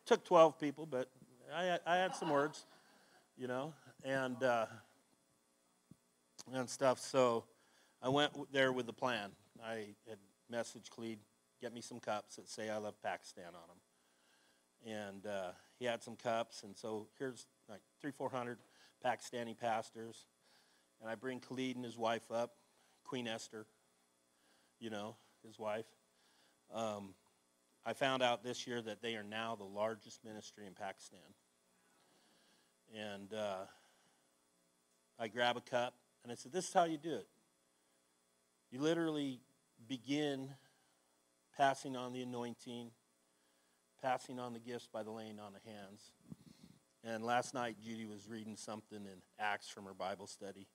[0.05, 1.09] Took 12 people, but
[1.51, 2.67] I, I had some words,
[3.39, 3.73] you know?
[4.05, 4.67] And, uh,
[6.53, 6.99] and stuff.
[6.99, 7.45] So
[8.03, 9.31] I went there with the plan.
[9.65, 10.19] I had
[10.53, 11.17] messaged Khalid,
[11.59, 13.77] get me some cups that say I love Pakistan on them.
[14.85, 18.59] And uh, he had some cups, and so here's like three, four hundred
[19.05, 20.25] Pakistani pastors.
[21.01, 22.55] And I bring Khalid and his wife up,
[23.03, 23.65] Queen Esther,
[24.79, 25.15] you know,
[25.45, 25.85] his wife.
[26.73, 27.13] Um,
[27.85, 31.19] I found out this year that they are now the largest ministry in Pakistan.
[32.95, 33.65] And uh,
[35.19, 37.27] I grab a cup and I said, This is how you do it.
[38.71, 39.39] You literally
[39.87, 40.49] begin
[41.55, 42.91] passing on the anointing,
[44.01, 46.11] passing on the gifts by the laying on of hands.
[47.03, 50.67] And last night, Judy was reading something in Acts from her Bible study.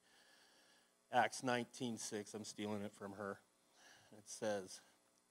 [1.13, 2.35] Acts 19:6.
[2.35, 3.41] I'm stealing it from her.
[4.17, 4.81] It says,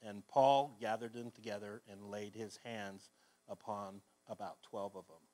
[0.01, 3.09] "And Paul gathered them together and laid his hands
[3.47, 5.27] upon about 12 of them,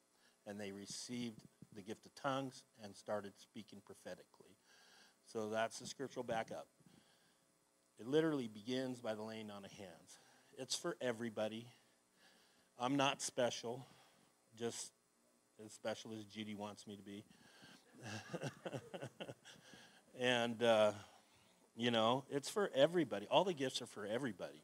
[0.45, 1.41] and they received
[1.73, 4.57] the gift of tongues and started speaking prophetically."
[5.25, 6.69] So that's the scriptural backup.
[7.97, 10.19] It literally begins by the laying on of hands.
[10.53, 11.69] It's for everybody.
[12.79, 13.87] I'm not special,
[14.55, 14.91] just
[15.65, 17.23] as special as Judy wants me to be.
[20.19, 20.91] and, uh,
[21.75, 23.25] you know, it's for everybody.
[23.31, 24.61] All the gifts are for everybody.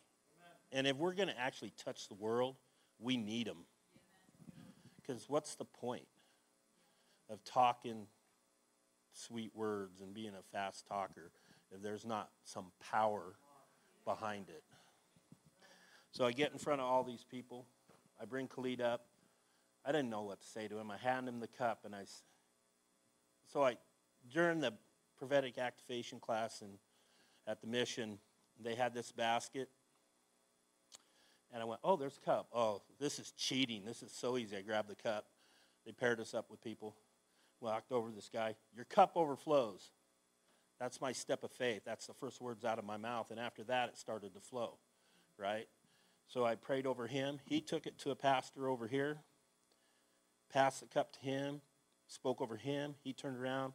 [0.71, 2.55] And if we're going to actually touch the world,
[2.99, 3.65] we need them.
[5.01, 6.05] Because what's the point
[7.31, 8.05] of talking
[9.11, 11.31] sweet words and being a fast talker
[11.71, 13.33] if there's not some power
[14.05, 14.63] behind it?
[16.11, 17.65] So I get in front of all these people.
[18.23, 19.05] I bring Khalid up.
[19.85, 20.89] I didn't know what to say to him.
[20.89, 22.05] I hand him the cup, and I.
[23.51, 23.75] So I,
[24.31, 24.73] during the
[25.17, 26.77] prophetic activation class and
[27.45, 28.17] at the mission,
[28.57, 29.69] they had this basket,
[31.51, 32.47] and I went, "Oh, there's a cup.
[32.53, 33.83] Oh, this is cheating.
[33.83, 35.27] This is so easy." I grabbed the cup.
[35.85, 36.95] They paired us up with people.
[37.59, 38.55] Walked over this guy.
[38.73, 39.91] Your cup overflows.
[40.79, 41.81] That's my step of faith.
[41.85, 44.77] That's the first words out of my mouth, and after that, it started to flow,
[45.37, 45.67] right?
[46.33, 47.39] So I prayed over him.
[47.45, 49.19] He took it to a pastor over here
[50.53, 51.61] passed the cup to him,
[52.07, 52.95] spoke over him.
[53.03, 53.73] He turned around,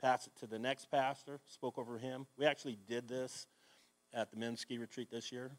[0.00, 2.26] passed it to the next pastor, spoke over him.
[2.36, 3.46] We actually did this
[4.12, 5.50] at the men's ski retreat this year,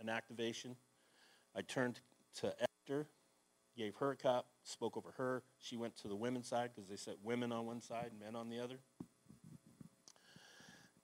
[0.00, 0.76] an activation.
[1.54, 2.00] I turned
[2.40, 3.06] to Esther,
[3.76, 5.44] gave her a cup, spoke over her.
[5.60, 8.34] She went to the women's side because they set women on one side, and men
[8.34, 8.78] on the other.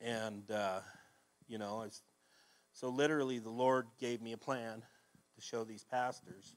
[0.01, 0.81] And, uh,
[1.47, 1.87] you know,
[2.73, 4.83] so literally the Lord gave me a plan
[5.43, 6.55] show these pastors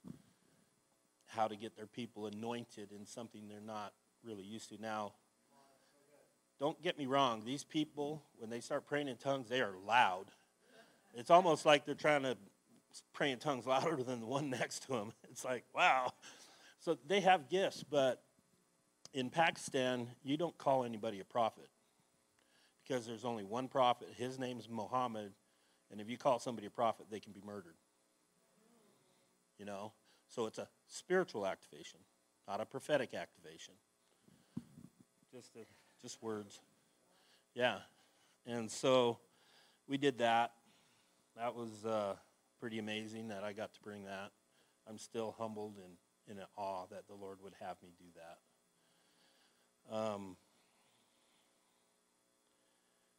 [1.28, 4.82] how to get their people anointed in something they're not really used to.
[4.82, 5.14] Now,
[6.60, 10.26] don't get me wrong, these people, when they start praying in tongues, they are loud.
[11.14, 12.38] It's almost like they're trying to
[13.14, 15.14] pray in tongues louder than the one next to them.
[15.30, 16.14] It's like, wow.
[16.80, 18.22] So they have gifts, but
[19.14, 21.68] in Pakistan, you don't call anybody a prophet
[22.84, 24.10] because there's only one prophet.
[24.16, 25.34] His name's Muhammad,
[25.92, 27.76] and if you call somebody a prophet, they can be murdered.
[29.60, 29.94] You know?
[30.28, 32.00] So it's a spiritual activation,
[32.48, 33.74] not a prophetic activation.
[35.34, 35.66] Just, a,
[36.02, 36.60] just words.
[37.54, 37.80] Yeah.
[38.46, 39.20] And so
[39.88, 40.52] we did that.
[41.36, 42.16] That was uh,
[42.60, 44.32] pretty amazing that I got to bring that.
[44.88, 45.96] I'm still humbled and
[46.28, 49.96] in awe that the Lord would have me do that.
[49.96, 50.38] Um,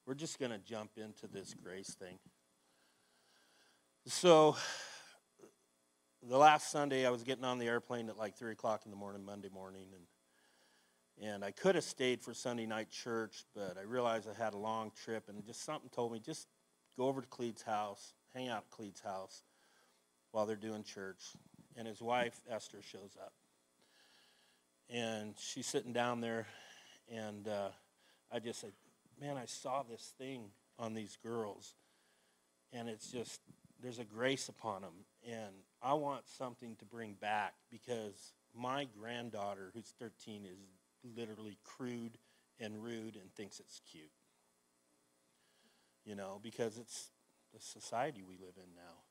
[0.06, 2.18] we're just going to jump into this grace thing.
[4.06, 4.56] So,
[6.28, 8.96] the last Sunday, I was getting on the airplane at like 3 o'clock in the
[8.96, 13.82] morning, Monday morning, and, and I could have stayed for Sunday night church, but I
[13.82, 16.48] realized I had a long trip, and just something told me just
[16.96, 19.42] go over to Khalid's house, hang out at Khalid's house
[20.32, 21.20] while they're doing church.
[21.76, 23.32] And his wife, Esther, shows up.
[24.88, 26.46] And she's sitting down there,
[27.12, 27.68] and uh,
[28.32, 28.72] I just said,
[29.20, 31.74] Man, I saw this thing on these girls,
[32.72, 33.40] and it's just,
[33.80, 34.92] there's a grace upon them.
[35.26, 35.54] And
[35.86, 40.58] I want something to bring back because my granddaughter, who's 13, is
[41.16, 42.18] literally crude
[42.58, 44.10] and rude and thinks it's cute.
[46.04, 47.12] You know, because it's
[47.54, 49.04] the society we live in now.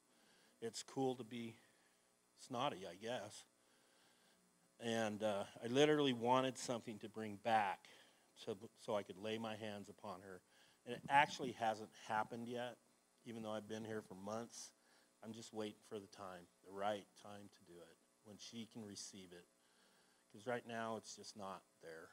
[0.62, 1.56] It's cool to be
[2.46, 3.46] snotty, I guess.
[4.82, 7.86] And uh, I literally wanted something to bring back
[8.44, 10.42] to, so I could lay my hands upon her.
[10.86, 12.76] And it actually hasn't happened yet,
[13.26, 14.72] even though I've been here for months.
[15.26, 18.86] I'm just waiting for the time, the right time to do it, when she can
[18.86, 19.46] receive it.
[20.32, 22.10] Because right now it's just not there.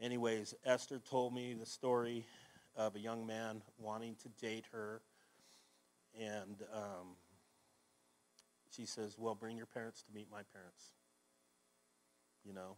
[0.00, 2.26] Anyways, Esther told me the story
[2.74, 5.02] of a young man wanting to date her.
[6.20, 7.14] And um,
[8.70, 10.92] she says, Well, bring your parents to meet my parents.
[12.44, 12.76] You know?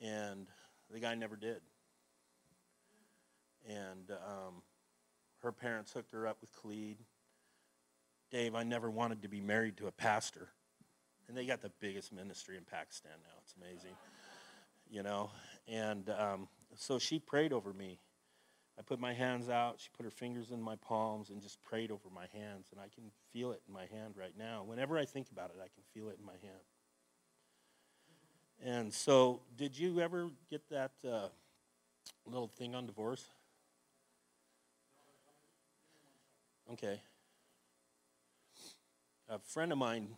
[0.00, 0.46] And
[0.90, 1.60] the guy never did.
[3.68, 4.62] And um,
[5.42, 6.98] her parents hooked her up with Khalid.
[8.30, 10.48] Dave, I never wanted to be married to a pastor.
[11.28, 13.34] And they got the biggest ministry in Pakistan now.
[13.42, 13.96] It's amazing.
[14.88, 15.30] You know?
[15.68, 17.98] And um, so she prayed over me.
[18.78, 19.76] I put my hands out.
[19.78, 22.68] She put her fingers in my palms and just prayed over my hands.
[22.72, 24.62] And I can feel it in my hand right now.
[24.64, 26.62] Whenever I think about it, I can feel it in my hand.
[28.64, 31.28] And so, did you ever get that uh,
[32.26, 33.26] little thing on divorce?
[36.72, 37.00] Okay.
[39.28, 40.08] A friend of mine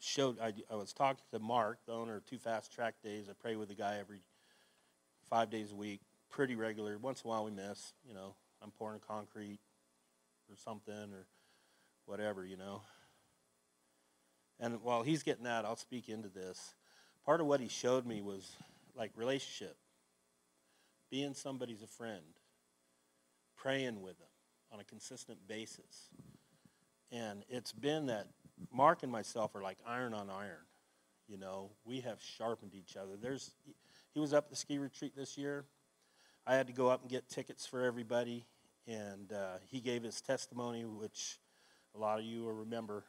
[0.00, 3.28] showed, I, I was talking to Mark, the owner of Two Fast Track Days.
[3.30, 4.20] I pray with the guy every
[5.30, 6.98] five days a week, pretty regular.
[6.98, 9.60] Once in a while we miss, you know, I'm pouring concrete
[10.50, 11.26] or something or
[12.04, 12.82] whatever, you know.
[14.60, 16.74] And while he's getting that, I'll speak into this.
[17.24, 18.56] Part of what he showed me was
[18.94, 19.76] like relationship,
[21.10, 22.22] being somebody's a friend,
[23.56, 24.28] praying with them
[24.74, 26.10] on a consistent basis.
[27.12, 28.26] And it's been that
[28.72, 30.66] Mark and myself are like iron on iron.
[31.28, 33.12] You know, we have sharpened each other.
[33.20, 33.52] There's,
[34.12, 35.64] he was up at the ski retreat this year.
[36.44, 38.44] I had to go up and get tickets for everybody,
[38.86, 41.38] and uh, he gave his testimony, which
[41.94, 43.04] a lot of you will remember.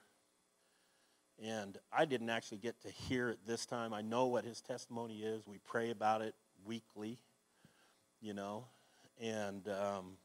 [1.43, 3.91] And I didn't actually get to hear it this time.
[3.91, 5.45] I know what his testimony is.
[5.47, 7.17] We pray about it weekly,
[8.21, 8.65] you know.
[9.19, 10.17] And um,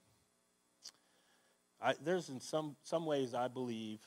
[1.83, 4.01] I, there's in some, some ways I believe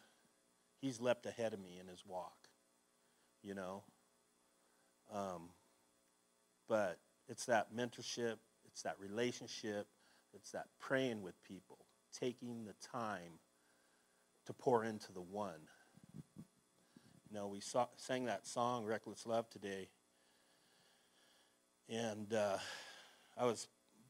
[0.79, 2.37] he's leapt ahead of me in his walk,
[3.41, 3.83] you know.
[5.13, 5.49] Um,
[6.67, 9.87] but it's that mentorship, it's that relationship,
[10.33, 11.79] it's that praying with people,
[12.17, 13.39] taking the time
[14.45, 15.69] to pour into the one.
[17.29, 19.89] You know, we saw, sang that song, Reckless Love, today.
[21.89, 22.57] And uh,
[23.37, 23.67] I was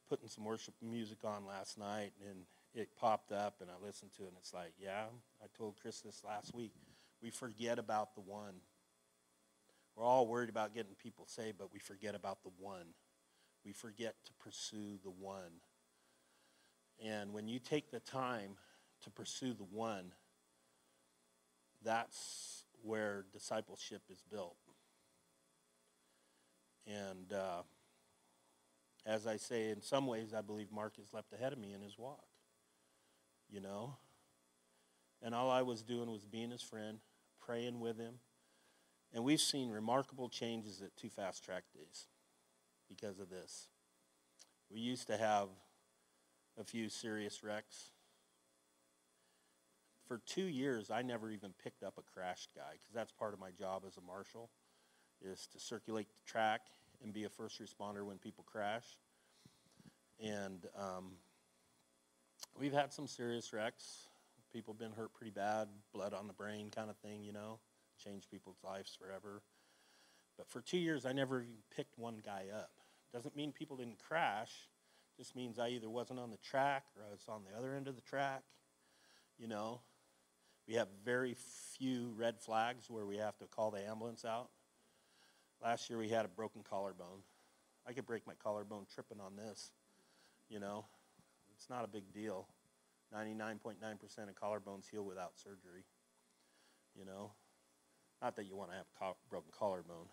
[0.09, 4.23] putting some worship music on last night, and it popped up, and I listened to
[4.23, 5.05] it, and it's like, yeah,
[5.41, 6.73] I told Chris this last week.
[7.21, 8.55] We forget about the one.
[9.95, 12.87] We're all worried about getting people saved, but we forget about the one.
[13.63, 15.61] We forget to pursue the one.
[17.03, 18.57] And when you take the time
[19.03, 20.13] to pursue the one,
[21.83, 24.57] that's where discipleship is built.
[26.87, 27.61] And uh,
[29.05, 31.81] as I say, in some ways, I believe Mark has leapt ahead of me in
[31.81, 32.23] his walk.
[33.53, 33.97] You know?
[35.21, 36.97] And all I was doing was being his friend,
[37.39, 38.15] praying with him.
[39.13, 42.07] And we've seen remarkable changes at Two Fast Track Days
[42.89, 43.67] because of this.
[44.71, 45.49] We used to have
[46.59, 47.91] a few serious wrecks.
[50.07, 53.39] For two years, I never even picked up a crashed guy because that's part of
[53.39, 54.49] my job as a marshal
[55.21, 56.61] is to circulate the track
[57.03, 58.97] and be a first responder when people crash.
[60.19, 61.11] And um,
[62.59, 64.07] we've had some serious wrecks.
[64.51, 67.59] People been hurt pretty bad, blood on the brain kind of thing, you know
[68.03, 69.41] change people's lives forever.
[70.37, 72.71] But for two years, I never even picked one guy up.
[73.13, 74.51] Doesn't mean people didn't crash.
[75.17, 77.87] Just means I either wasn't on the track or I was on the other end
[77.87, 78.41] of the track.
[79.37, 79.81] You know,
[80.67, 81.35] we have very
[81.77, 84.49] few red flags where we have to call the ambulance out.
[85.61, 87.21] Last year we had a broken collarbone.
[87.87, 89.71] I could break my collarbone tripping on this.
[90.49, 90.85] You know,
[91.63, 92.45] it's not a big deal.
[93.15, 93.77] 99.9%
[94.27, 95.85] of collarbones heal without surgery.
[96.93, 97.31] You know,
[98.21, 100.07] not that you want to have a broken collarbone.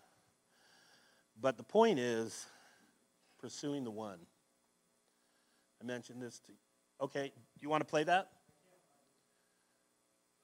[1.41, 2.45] But the point is
[3.37, 4.19] pursuing the one.
[5.81, 6.53] I mentioned this to
[7.01, 8.29] Okay, do you want to play that?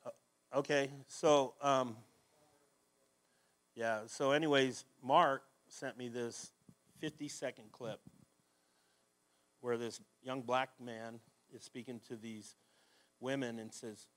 [0.06, 0.10] Uh,
[0.58, 1.96] okay, so um,
[3.76, 6.52] yeah, so anyways, Mark sent me this
[7.00, 8.02] 50 second clip
[9.62, 11.22] where this young black man
[11.56, 12.58] is speaking to these
[13.22, 14.08] women and says,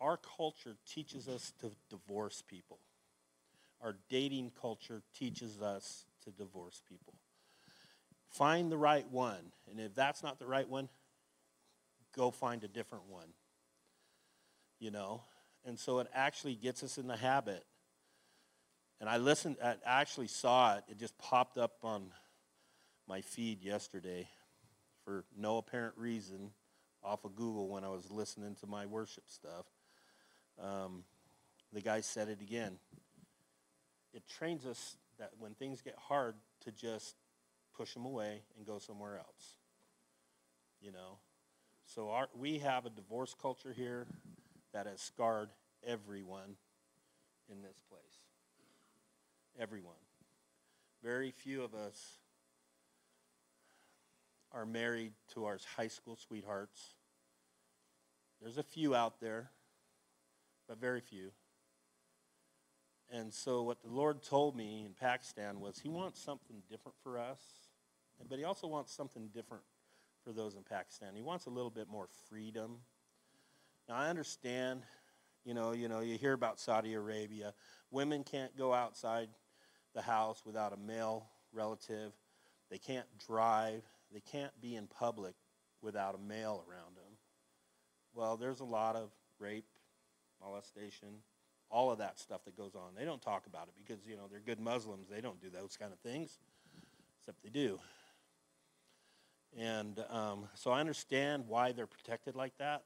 [0.00, 2.78] our culture teaches us to divorce people.
[3.82, 7.12] Our dating culture teaches us to divorce people.
[8.30, 9.52] Find the right one.
[9.70, 10.88] And if that's not the right one,
[12.16, 13.28] go find a different one.
[14.80, 15.24] You know?
[15.66, 17.64] And so it actually gets us in the habit.
[18.98, 20.84] And I listened, I actually saw it.
[20.88, 22.12] It just popped up on
[23.06, 24.28] my feed yesterday
[25.08, 26.50] for no apparent reason
[27.02, 29.64] off of Google when I was listening to my worship stuff.
[30.62, 31.04] Um,
[31.72, 32.78] the guy said it again.
[34.12, 36.34] It trains us that when things get hard
[36.64, 37.14] to just
[37.74, 39.56] push them away and go somewhere else.
[40.82, 41.16] You know?
[41.86, 44.06] So our, we have a divorce culture here
[44.74, 45.48] that has scarred
[45.86, 46.56] everyone
[47.50, 48.02] in this place.
[49.58, 49.94] Everyone.
[51.02, 52.18] Very few of us
[54.58, 56.96] are married to our high school sweethearts.
[58.42, 59.50] There's a few out there
[60.68, 61.30] but very few.
[63.10, 67.18] And so, what the Lord told me in Pakistan was He wants something different for
[67.18, 67.40] us,
[68.28, 69.62] but He also wants something different
[70.24, 71.14] for those in Pakistan.
[71.14, 72.78] He wants a little bit more freedom.
[73.88, 74.82] Now I understand,
[75.44, 77.54] you know, you know, you hear about Saudi Arabia.
[77.92, 79.28] Women can't go outside
[79.94, 82.12] the house without a male relative.
[82.70, 83.84] They can't drive.
[84.12, 85.34] They can't be in public
[85.82, 87.18] without a male around them.
[88.14, 89.66] Well, there's a lot of rape,
[90.40, 91.08] molestation,
[91.70, 92.94] all of that stuff that goes on.
[92.96, 95.08] They don't talk about it because, you know, they're good Muslims.
[95.08, 96.38] They don't do those kind of things,
[97.20, 97.78] except they do.
[99.56, 102.82] And um, so I understand why they're protected like that,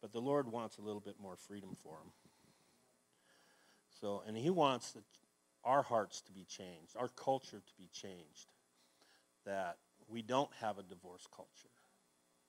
[0.00, 2.12] but the Lord wants a little bit more freedom for them.
[4.00, 5.00] So, and He wants the,
[5.64, 8.52] our hearts to be changed, our culture to be changed,
[9.44, 9.76] that
[10.08, 11.68] we don't have a divorce culture,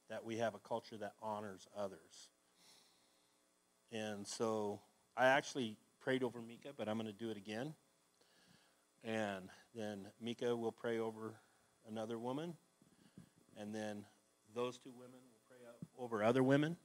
[0.10, 2.30] that we have a culture that honors others.
[3.92, 4.80] And so
[5.18, 7.74] I actually prayed over Mika, but I'm going to do it again.
[9.04, 11.36] And then Mika will pray over
[11.88, 12.54] another woman.
[13.58, 14.06] And then
[14.56, 15.58] those two women will pray
[15.98, 16.78] over other women,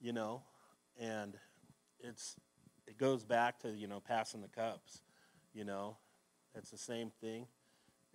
[0.00, 0.42] you know.
[1.00, 1.36] And
[2.00, 2.36] it's
[2.86, 5.02] it goes back to, you know, passing the cups,
[5.54, 5.96] you know.
[6.54, 7.46] It's the same thing.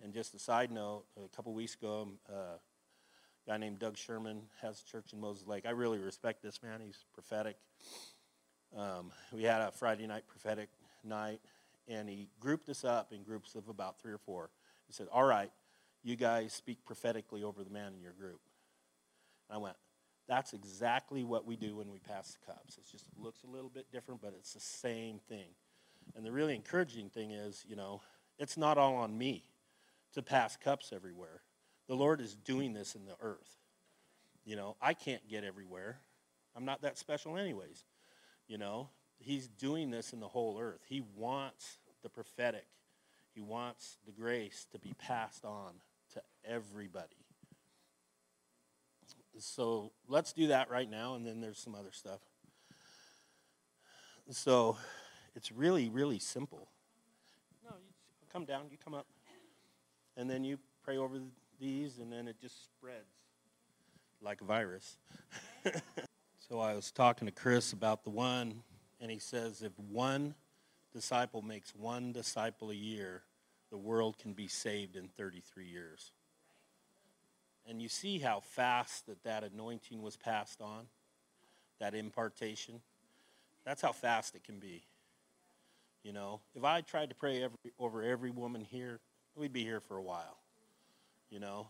[0.02, 2.56] And just a side note, a couple weeks ago, um, uh,
[3.46, 5.66] a guy named Doug Sherman has a church in Moses Lake.
[5.66, 6.80] I really respect this man.
[6.84, 7.56] He's prophetic.
[8.76, 10.68] Um, we had a Friday night prophetic
[11.02, 11.40] night,
[11.88, 14.50] and he grouped us up in groups of about three or four.
[14.86, 15.50] He said, All right,
[16.04, 18.40] you guys speak prophetically over the man in your group.
[19.48, 19.76] And I went,
[20.28, 22.78] That's exactly what we do when we pass the cups.
[22.78, 25.48] It just looks a little bit different, but it's the same thing.
[26.14, 28.00] And the really encouraging thing is, you know,
[28.38, 29.42] it's not all on me
[30.14, 31.42] to pass cups everywhere.
[31.88, 33.56] The Lord is doing this in the earth.
[34.44, 35.98] You know, I can't get everywhere.
[36.56, 37.84] I'm not that special, anyways.
[38.46, 40.80] You know, He's doing this in the whole earth.
[40.88, 42.66] He wants the prophetic,
[43.34, 45.72] He wants the grace to be passed on
[46.14, 47.26] to everybody.
[49.38, 52.20] So let's do that right now, and then there's some other stuff.
[54.30, 54.76] So
[55.34, 56.68] it's really, really simple.
[57.64, 57.76] No,
[58.20, 59.06] you come down, you come up,
[60.18, 61.18] and then you pray over
[61.60, 63.06] these, and then it just spreads
[64.20, 64.98] like a virus.
[66.38, 68.62] so I was talking to Chris about the one,
[69.00, 70.34] and he says if one
[70.92, 73.22] disciple makes one disciple a year,
[73.70, 76.10] the world can be saved in 33 years.
[77.64, 80.86] And you see how fast that that anointing was passed on,
[81.78, 82.80] that impartation.
[83.64, 84.82] That's how fast it can be.
[86.02, 89.00] You know, if I tried to pray every, over every woman here,
[89.38, 90.38] we'd be here for a while.
[91.30, 91.68] You know,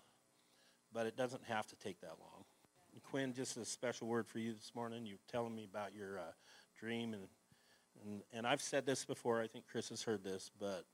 [0.93, 2.45] but it doesn't have to take that long.
[2.93, 5.05] And Quinn, just a special word for you this morning.
[5.05, 6.33] You're telling me about your uh,
[6.79, 7.29] dream, and,
[8.05, 9.41] and and I've said this before.
[9.41, 10.85] I think Chris has heard this, but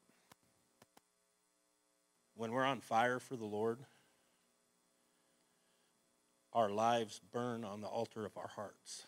[2.37, 3.79] when we're on fire for the Lord,
[6.53, 9.07] our lives burn on the altar of our hearts.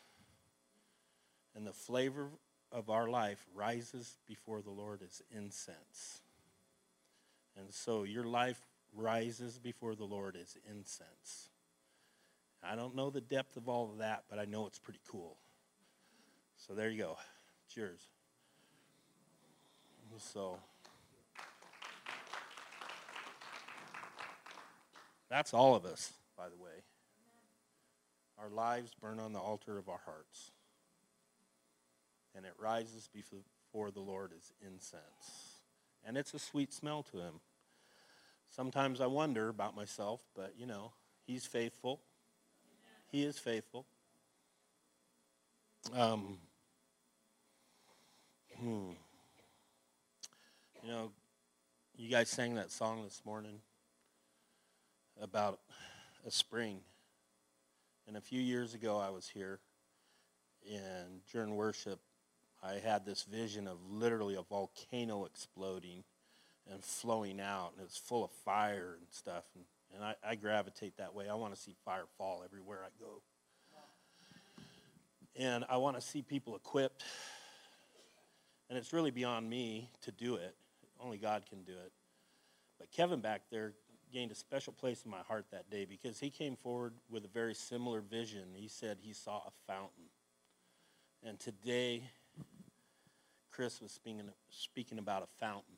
[1.55, 2.29] And the flavor
[2.71, 6.21] of our life rises before the Lord as incense.
[7.59, 8.61] And so your life
[8.95, 11.51] rises before the Lord as incense.
[12.63, 15.37] I don't know the depth of all of that, but I know it's pretty cool.
[16.57, 17.17] So there you go.
[17.67, 18.01] It's yours.
[20.19, 20.57] So
[25.29, 26.71] that's all of us, by the way.
[28.39, 30.53] Our lives burn on the altar of our hearts.
[32.35, 35.56] And it rises before the Lord as incense.
[36.07, 37.41] And it's a sweet smell to him.
[38.49, 40.93] Sometimes I wonder about myself, but you know,
[41.27, 42.01] he's faithful.
[43.11, 43.87] He is faithful.
[45.93, 46.39] Um,
[48.57, 48.91] hmm.
[50.83, 51.11] You know,
[51.97, 53.61] you guys sang that song this morning
[55.21, 55.59] about
[56.25, 56.81] a spring.
[58.07, 59.59] And a few years ago, I was here,
[60.71, 61.99] and during worship,
[62.67, 66.03] I had this vision of literally a volcano exploding
[66.71, 69.45] and flowing out, and it's full of fire and stuff.
[69.55, 69.65] And,
[69.95, 71.29] and I, I gravitate that way.
[71.29, 73.23] I want to see fire fall everywhere I go.
[75.39, 77.05] And I want to see people equipped.
[78.69, 80.57] And it's really beyond me to do it.
[80.99, 81.93] Only God can do it.
[82.79, 83.75] But Kevin back there
[84.13, 87.29] gained a special place in my heart that day because he came forward with a
[87.29, 88.45] very similar vision.
[88.55, 90.11] He said he saw a fountain.
[91.23, 92.05] And today,
[93.57, 95.77] Chris was speaking, speaking about a fountain.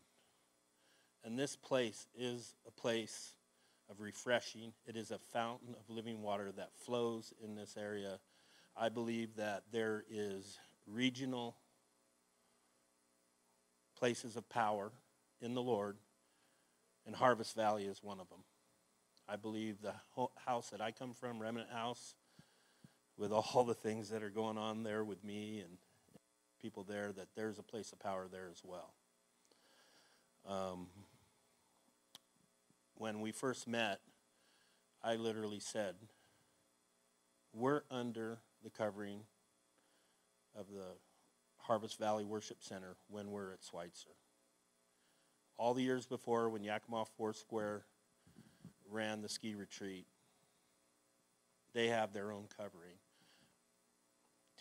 [1.25, 3.35] And this place is a place
[3.89, 4.73] of refreshing.
[4.85, 8.19] It is a fountain of living water that flows in this area.
[8.77, 10.59] I believe that there is
[10.89, 11.55] regional
[13.97, 14.91] places of power
[15.41, 15.99] in the Lord
[17.07, 18.41] and Harvest Valley is one of them.
[19.29, 19.95] I believe the
[20.45, 22.15] house that I come from, Remnant House,
[23.17, 25.79] with all the things that are going on there with me and
[26.61, 28.95] people there, that there's a place of power there as well.
[30.47, 30.87] Um,
[32.95, 34.01] when we first met,
[35.03, 35.95] I literally said,
[37.53, 39.21] We're under the covering
[40.57, 40.97] of the
[41.59, 44.17] Harvest Valley Worship Center when we're at Schweitzer.
[45.57, 47.85] All the years before, when Yakima Foursquare
[48.91, 50.07] ran the ski retreat,
[51.75, 52.97] they have their own covering.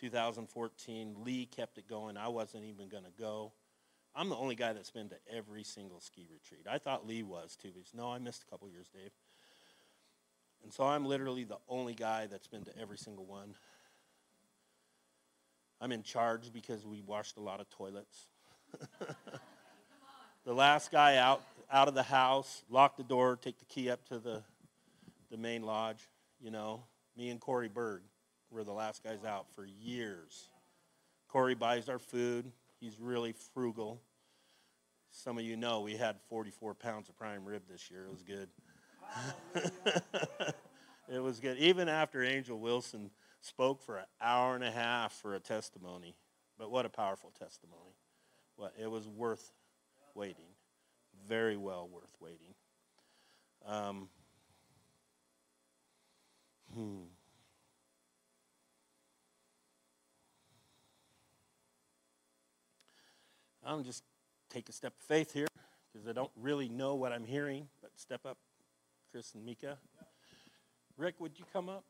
[0.00, 2.16] 2014, Lee kept it going.
[2.16, 3.52] I wasn't even going to go.
[4.14, 6.66] I'm the only guy that's been to every single ski retreat.
[6.68, 7.70] I thought Lee was too.
[7.74, 9.10] But no, I missed a couple years, Dave.
[10.62, 13.54] And so I'm literally the only guy that's been to every single one.
[15.80, 18.26] I'm in charge because we washed a lot of toilets.
[20.44, 24.04] the last guy out out of the house, lock the door, take the key up
[24.08, 24.42] to the
[25.30, 26.08] the main lodge.
[26.40, 26.82] You know,
[27.16, 28.02] me and Corey Berg
[28.50, 30.48] were the last guys out for years.
[31.28, 32.50] Corey buys our food.
[32.80, 34.00] He's really frugal.
[35.10, 38.04] Some of you know we had 44 pounds of prime rib this year.
[38.04, 38.48] It was good.
[41.12, 41.58] it was good.
[41.58, 46.14] Even after Angel Wilson spoke for an hour and a half for a testimony.
[46.58, 47.96] But what a powerful testimony.
[48.56, 49.52] What it was worth
[50.14, 50.48] waiting.
[51.26, 52.54] Very well worth waiting.
[53.66, 54.08] Um,
[56.74, 57.02] hmm.
[63.68, 64.02] I'm just
[64.48, 65.46] take a step of faith here
[65.92, 68.38] because I don't really know what I'm hearing, but step up,
[69.12, 69.76] Chris and Mika.
[70.96, 71.84] Rick, would you come up?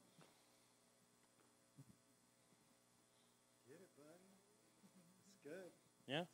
[3.69, 4.19] Get it, buddy.
[5.29, 5.71] It's good.
[6.09, 6.25] Yeah?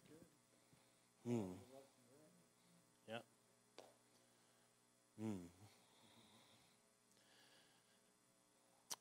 [1.26, 1.53] Hmm.
[3.07, 3.18] Yeah.
[5.20, 5.45] Hmm.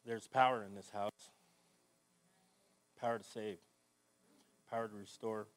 [0.05, 1.31] There's power in this house.
[2.99, 3.59] Power to save.
[4.69, 5.47] Power to restore.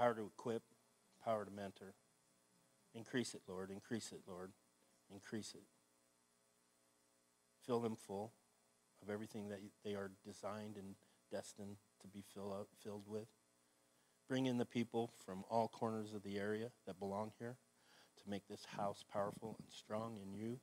[0.00, 0.62] Power to equip.
[1.22, 1.92] Power to mentor.
[2.94, 3.70] Increase it, Lord.
[3.70, 4.52] Increase it, Lord.
[5.12, 5.64] Increase it.
[7.66, 8.32] Fill them full
[9.02, 10.94] of everything that they are designed and
[11.30, 13.28] destined to be fill out, filled with.
[14.26, 17.58] Bring in the people from all corners of the area that belong here
[18.22, 20.60] to make this house powerful and strong in you.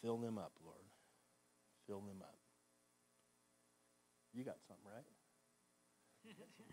[0.00, 0.86] Fill them up, Lord.
[1.86, 2.38] Fill them up.
[4.32, 5.04] You got something, right?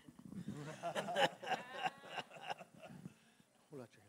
[3.70, 4.03] Hold out your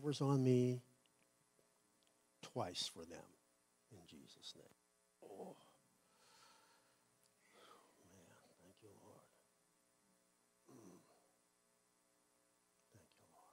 [0.00, 0.80] whatever's on me,
[2.40, 3.18] twice for them,
[3.92, 4.64] in Jesus' name.
[5.22, 5.56] Oh.
[8.10, 8.32] Man,
[8.62, 9.20] thank you, Lord.
[10.72, 11.04] Mm.
[12.96, 13.52] Thank you, Lord.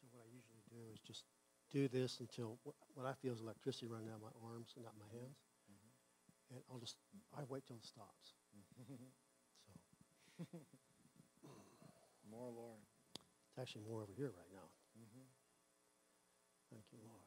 [0.00, 1.24] So what I usually do is just
[1.70, 4.84] do this until what, what I feel is electricity running out of my arms and
[4.84, 5.36] not my hands.
[5.68, 6.56] Mm-hmm.
[6.56, 6.96] And I'll just,
[7.36, 8.32] I wait till it stops.
[8.80, 9.12] Mm-hmm.
[10.40, 10.48] So
[12.32, 12.80] More, Lord.
[13.14, 14.66] it's actually more over here right now.
[14.98, 15.26] Mm-hmm.
[16.72, 17.22] Thank you, Lord.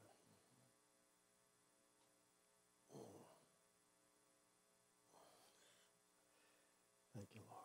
[7.15, 7.59] Thank you, Lord.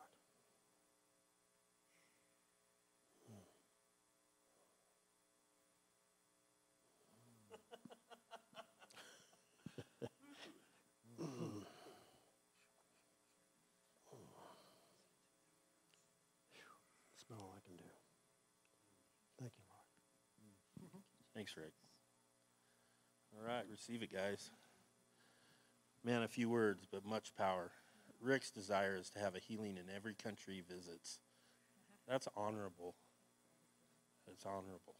[17.29, 17.85] That's about all I can do.
[19.41, 21.03] Thank you, Lord.
[21.35, 21.73] Thanks, Rick.
[23.35, 24.51] All right, receive it, guys.
[26.05, 27.71] Man, a few words, but much power.
[28.21, 31.19] Rick's desire is to have a healing in every country he visits.
[32.07, 32.95] That's honorable.
[34.31, 34.97] It's honorable.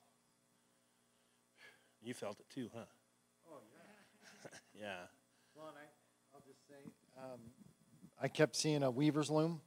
[2.03, 2.85] You felt it too, huh?
[3.51, 4.51] Oh, yeah.
[4.75, 5.07] yeah.
[5.55, 7.41] Well, and I, I'll just say, um,
[8.21, 9.61] I kept seeing a weaver's loom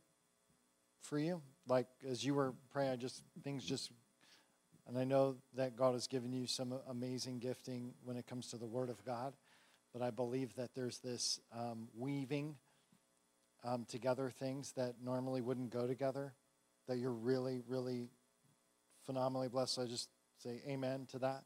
[1.02, 1.42] for you.
[1.68, 3.92] Like as you were praying, I just things just,
[4.88, 8.58] and I know that God has given you some amazing gifting when it comes to
[8.58, 9.34] the Word of God,
[9.94, 12.56] but I believe that there's this um, weaving
[13.64, 16.34] um, together things that normally wouldn't go together.
[16.88, 18.08] That you're really, really
[19.06, 19.76] phenomenally blessed.
[19.76, 21.44] So I just say amen to that.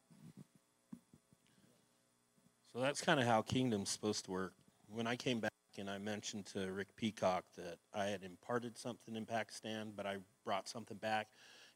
[2.74, 4.54] So that's kind of how kingdom's supposed to work.
[4.88, 9.16] When I came back and I mentioned to Rick Peacock that I had imparted something
[9.16, 11.28] in Pakistan, but I brought something back,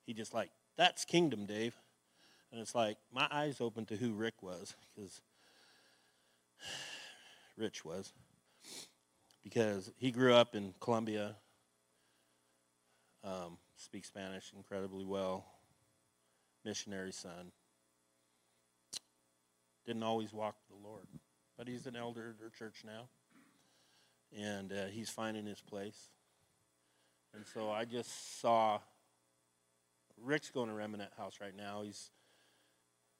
[0.05, 1.75] he just like, that's kingdom, Dave.
[2.51, 5.21] And it's like my eyes opened to who Rick was because
[7.57, 8.13] Rich was
[9.43, 11.35] because he grew up in Colombia,
[13.23, 15.45] um, speaks Spanish incredibly well,
[16.65, 17.51] missionary son.
[19.85, 21.05] Didn't always walk with the Lord,
[21.57, 23.07] but he's an elder at our church now,
[24.37, 26.09] and uh, he's finding his place.
[27.33, 28.79] And so I just saw
[30.23, 31.81] Rick's going to Remnant House right now.
[31.83, 32.11] He's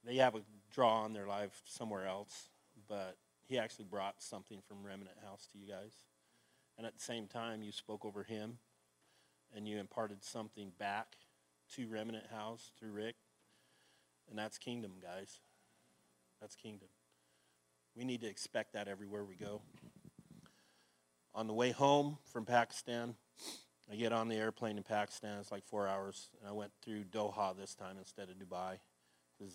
[0.05, 0.41] they have a
[0.71, 2.49] draw on their life somewhere else,
[2.87, 5.93] but he actually brought something from Remnant House to you guys.
[6.77, 8.59] And at the same time, you spoke over him
[9.55, 11.15] and you imparted something back
[11.75, 13.15] to Remnant House through Rick.
[14.29, 15.39] And that's kingdom, guys.
[16.41, 16.89] That's kingdom.
[17.95, 19.61] We need to expect that everywhere we go.
[21.35, 23.13] On the way home from Pakistan,
[23.91, 25.37] I get on the airplane in Pakistan.
[25.37, 26.29] It's like four hours.
[26.39, 28.77] And I went through Doha this time instead of Dubai
[29.37, 29.53] because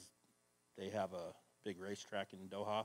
[0.76, 1.32] they have a
[1.64, 2.84] big racetrack in Doha.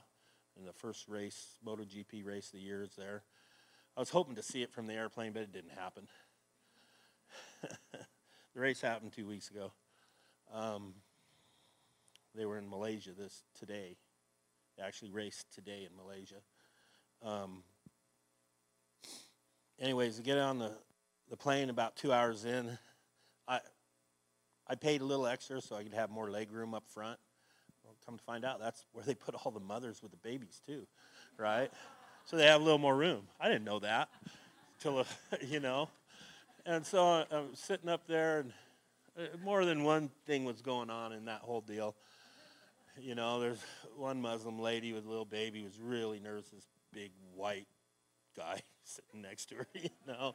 [0.57, 3.23] And the first race, MotoGP race of the year is there.
[3.97, 6.07] I was hoping to see it from the airplane, but it didn't happen.
[7.91, 9.73] the race happened two weeks ago.
[10.53, 10.93] Um,
[12.33, 13.97] they were in Malaysia this today.
[14.77, 16.35] They actually raced today in Malaysia.
[17.21, 17.63] Um,
[19.79, 20.71] anyways, to get on the,
[21.29, 22.77] the plane about two hours in,
[23.47, 23.59] I
[24.67, 27.19] I paid a little extra so I could have more leg room up front.
[27.83, 30.61] Well, come to find out, that's where they put all the mothers with the babies
[30.65, 30.87] too,
[31.37, 31.71] right?
[32.25, 33.27] so they have a little more room.
[33.39, 34.09] I didn't know that
[34.79, 35.05] till,
[35.41, 35.89] you know.
[36.65, 38.53] And so I'm sitting up there, and
[39.17, 41.95] uh, more than one thing was going on in that whole deal.
[42.99, 43.63] You know, there's
[43.95, 46.47] one Muslim lady with a little baby was really nervous.
[46.49, 47.67] This big white
[48.35, 49.67] guy sitting next to her.
[49.75, 50.33] You know,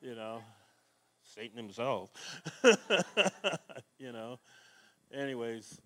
[0.00, 0.42] you know,
[1.22, 2.10] Satan himself.
[3.98, 4.38] you know.
[5.12, 5.80] Anyways,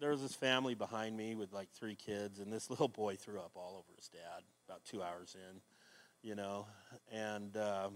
[0.00, 3.38] there was this family behind me with like three kids, and this little boy threw
[3.38, 5.60] up all over his dad about two hours in,
[6.22, 6.66] you know,
[7.12, 7.94] and um,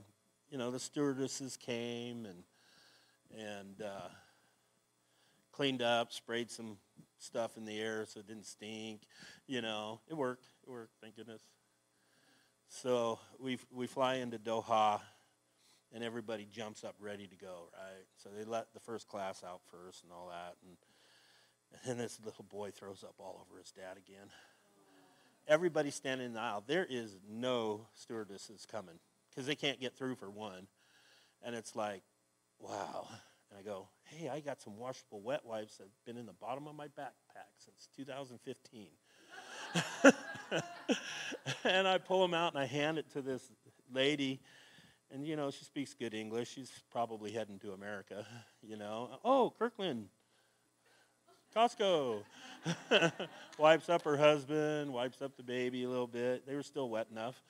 [0.51, 2.45] you know the stewardesses came and
[3.37, 4.09] and uh,
[5.53, 6.77] cleaned up, sprayed some
[7.19, 9.03] stuff in the air so it didn't stink,
[9.47, 10.01] you know.
[10.09, 10.47] It worked.
[10.67, 10.93] It worked.
[11.01, 11.43] Thank goodness.
[12.83, 15.01] So we we fly into Doha,
[15.93, 18.05] and everybody jumps up ready to go, right?
[18.17, 22.45] So they let the first class out first and all that, and and this little
[22.45, 24.31] boy throws up all over his dad again
[25.47, 26.65] everybody standing in the aisle.
[26.67, 28.99] There is no stewardesses coming
[29.31, 30.67] because they can't get through for one.
[31.43, 32.03] And it's like,
[32.59, 33.09] wow.
[33.51, 36.33] And I go, hey, I got some washable wet wipes that have been in the
[36.33, 38.87] bottom of my backpack since 2015.
[41.65, 43.51] and I pull them out and I hand it to this
[43.93, 44.41] lady.
[45.13, 46.53] And, you know, she speaks good English.
[46.55, 48.27] She's probably heading to America,
[48.63, 49.19] you know.
[49.25, 50.09] Oh, Kirkland,
[51.55, 52.23] Costco.
[53.59, 56.47] wipes up her husband, wipes up the baby a little bit.
[56.47, 57.41] They were still wet enough.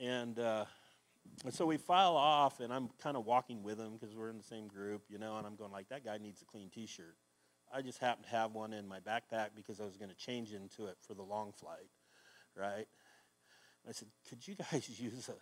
[0.00, 0.66] And, uh,
[1.44, 4.36] and so we file off, and I'm kind of walking with him because we're in
[4.36, 7.16] the same group, you know, and I'm going like, that guy needs a clean T-shirt.
[7.72, 10.52] I just happened to have one in my backpack because I was going to change
[10.52, 11.88] into it for the long flight,
[12.56, 12.86] right?
[13.84, 15.34] And I said, could you guys use a,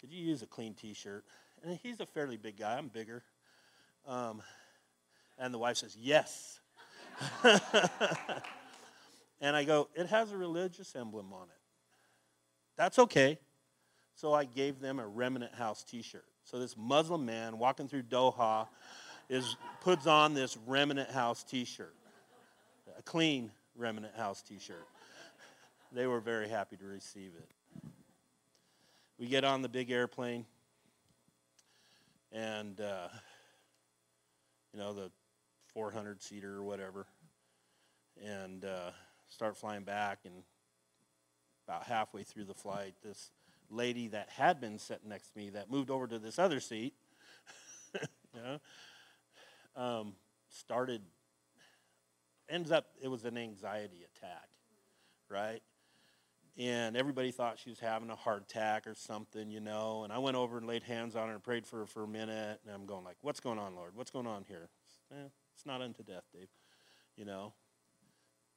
[0.00, 1.24] could you use a clean T-shirt?
[1.64, 2.76] And he's a fairly big guy.
[2.76, 3.22] I'm bigger.
[4.06, 4.42] Um,
[5.38, 6.58] and the wife says, yes.
[9.40, 11.60] and I go, it has a religious emblem on it.
[12.76, 13.38] That's okay.
[14.14, 16.24] So I gave them a Remnant House t shirt.
[16.44, 18.66] So this Muslim man walking through Doha
[19.28, 21.94] is, puts on this Remnant House t shirt,
[22.98, 24.86] a clean Remnant House t shirt.
[25.94, 27.90] They were very happy to receive it.
[29.18, 30.46] We get on the big airplane,
[32.32, 33.08] and, uh,
[34.72, 35.10] you know, the
[35.74, 37.06] 400 seater or whatever,
[38.24, 38.92] and uh,
[39.28, 40.20] start flying back.
[40.24, 40.42] And
[41.68, 43.30] about halfway through the flight, this
[43.68, 46.94] lady that had been sitting next to me that moved over to this other seat,
[47.94, 48.60] you know,
[49.76, 50.14] um,
[50.48, 51.02] started,
[52.48, 54.48] ends up, it was an anxiety attack,
[55.28, 55.62] right?
[56.58, 60.04] And everybody thought she was having a heart attack or something, you know.
[60.04, 62.08] And I went over and laid hands on her and prayed for her for a
[62.08, 62.60] minute.
[62.64, 63.94] And I'm going like, "What's going on, Lord?
[63.94, 64.68] What's going on here?"
[65.10, 66.48] Eh, it's not unto death, Dave.
[67.16, 67.54] You know.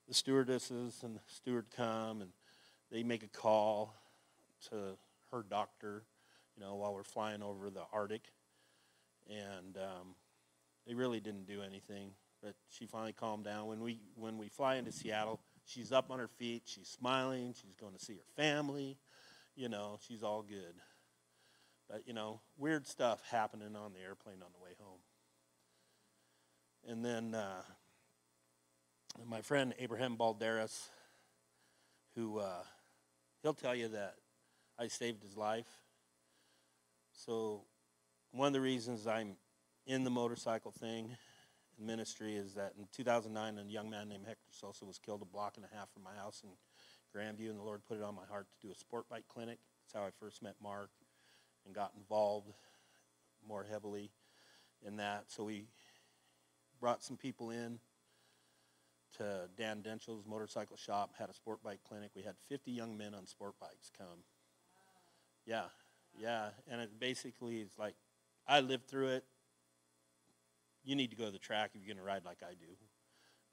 [0.08, 2.32] The stewardesses and the steward come and
[2.91, 3.96] they make a call
[4.70, 4.98] to
[5.32, 6.04] her doctor,
[6.56, 8.32] you know, while we're flying over the Arctic,
[9.28, 10.16] and um,
[10.86, 12.12] they really didn't do anything.
[12.43, 13.68] But she finally calmed down.
[13.68, 16.63] When we when we fly into Seattle, she's up on her feet.
[16.66, 17.53] She's smiling.
[17.53, 18.97] She's going to see her family.
[19.55, 20.76] You know, she's all good.
[21.89, 24.99] But you know, weird stuff happening on the airplane on the way home.
[26.88, 27.61] And then uh,
[29.28, 30.88] my friend Abraham Balderas,
[32.16, 32.63] who uh,
[33.41, 34.16] he'll tell you that
[34.78, 35.68] I saved his life.
[37.13, 37.61] So
[38.32, 39.38] one of the reasons I'm
[39.88, 41.18] in the motorcycle thing in
[41.80, 45.53] ministry is that in 2009, a young man named Hector Sosa was killed a block
[45.57, 46.49] and a half from my house in
[47.15, 49.59] Grandview, and the Lord put it on my heart to do a sport bike clinic.
[49.84, 50.89] That's how I first met Mark
[51.65, 52.51] and got involved
[53.47, 54.11] more heavily
[54.86, 55.26] in that.
[55.28, 55.67] So we
[56.80, 57.80] brought some people in
[59.17, 62.11] to Dan Denschel's motorcycle shop, had a sport bike clinic.
[62.15, 64.23] We had 50 young men on sport bikes come.
[65.45, 65.65] Yeah,
[66.17, 66.49] yeah.
[66.69, 67.95] And it basically is like,
[68.47, 69.26] I lived through it.
[70.86, 72.72] You need to go to the track if you're going to ride like I do,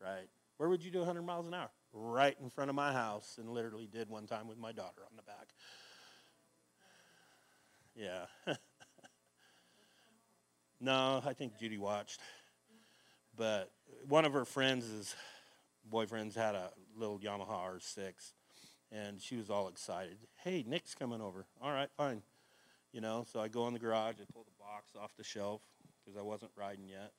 [0.01, 0.29] right?
[0.59, 1.71] Where would you do 100 miles an hour?
[1.95, 5.17] Right in front of my house, and literally did one time with my daughter on
[5.17, 5.49] the back.
[7.97, 8.27] Yeah.
[10.81, 12.21] no, I think Judy watched.
[13.37, 13.71] But
[14.07, 15.15] one of her friends'
[15.91, 18.33] boyfriends had a little Yamaha R6,
[18.91, 20.19] and she was all excited.
[20.45, 21.47] Hey, Nick's coming over.
[21.63, 22.23] All right, fine.
[22.93, 25.63] You know, so I go in the garage, I pull the box off the shelf
[26.05, 27.13] because I wasn't riding yet.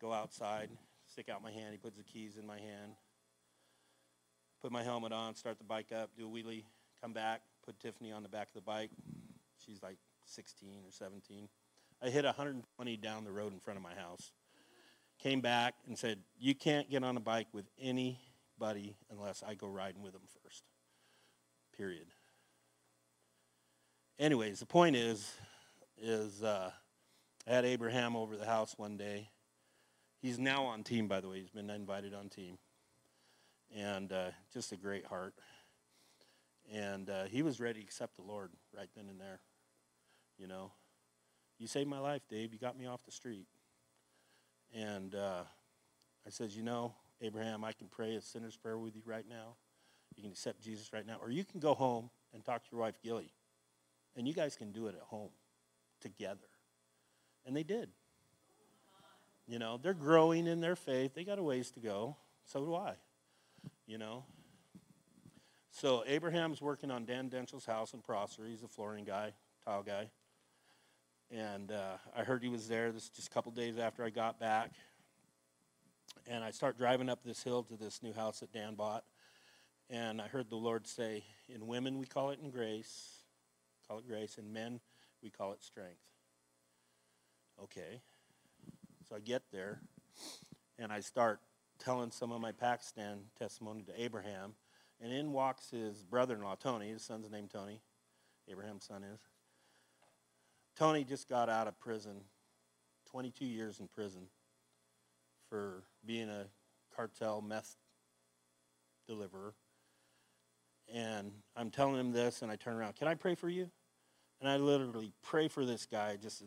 [0.00, 0.70] Go outside,
[1.06, 1.72] stick out my hand.
[1.72, 2.92] He puts the keys in my hand.
[4.60, 6.64] Put my helmet on, start the bike up, do a wheelie,
[7.00, 8.90] come back, put Tiffany on the back of the bike.
[9.64, 11.48] She's like 16 or 17.
[12.02, 14.32] I hit 120 down the road in front of my house.
[15.20, 19.66] Came back and said, You can't get on a bike with anybody unless I go
[19.66, 20.62] riding with them first.
[21.76, 22.06] Period.
[24.18, 25.32] Anyways, the point is,
[26.00, 26.70] is uh,
[27.48, 29.30] I had Abraham over the house one day.
[30.20, 31.40] He's now on team, by the way.
[31.40, 32.58] He's been invited on team.
[33.74, 35.32] And uh, just a great heart.
[36.70, 39.40] And uh, he was ready to accept the Lord right then and there.
[40.36, 40.72] You know,
[41.58, 42.52] you saved my life, Dave.
[42.52, 43.46] You got me off the street.
[44.74, 45.44] And uh,
[46.26, 46.92] I says, you know,
[47.22, 49.56] Abraham, I can pray a sinner's prayer with you right now.
[50.16, 51.16] You can accept Jesus right now.
[51.22, 53.32] Or you can go home and talk to your wife, Gilly.
[54.16, 55.30] And you guys can do it at home
[56.02, 56.47] together.
[57.46, 57.90] And they did.
[59.46, 61.14] You know, they're growing in their faith.
[61.14, 62.16] They got a ways to go.
[62.44, 62.94] So do I.
[63.86, 64.24] You know.
[65.70, 68.42] So Abraham's working on Dan Denschel's house in Prosser.
[68.46, 69.32] He's a flooring guy,
[69.64, 70.10] tile guy.
[71.30, 72.90] And uh, I heard he was there.
[72.90, 74.72] This is just a couple days after I got back.
[76.26, 79.04] And I start driving up this hill to this new house that Dan bought.
[79.88, 83.22] And I heard the Lord say, In women, we call it in grace,
[83.86, 84.36] call it grace.
[84.36, 84.80] In men,
[85.22, 86.00] we call it strength.
[87.62, 88.00] Okay.
[89.08, 89.80] So I get there
[90.78, 91.40] and I start
[91.78, 94.54] telling some of my Pakistan testimony to Abraham.
[95.00, 96.88] And in walks his brother in law, Tony.
[96.88, 97.80] His son's named Tony.
[98.50, 99.20] Abraham's son is.
[100.76, 102.20] Tony just got out of prison,
[103.10, 104.22] 22 years in prison
[105.48, 106.46] for being a
[106.94, 107.76] cartel meth
[109.06, 109.54] deliverer.
[110.92, 113.70] And I'm telling him this, and I turn around, Can I pray for you?
[114.40, 116.44] And I literally pray for this guy, just,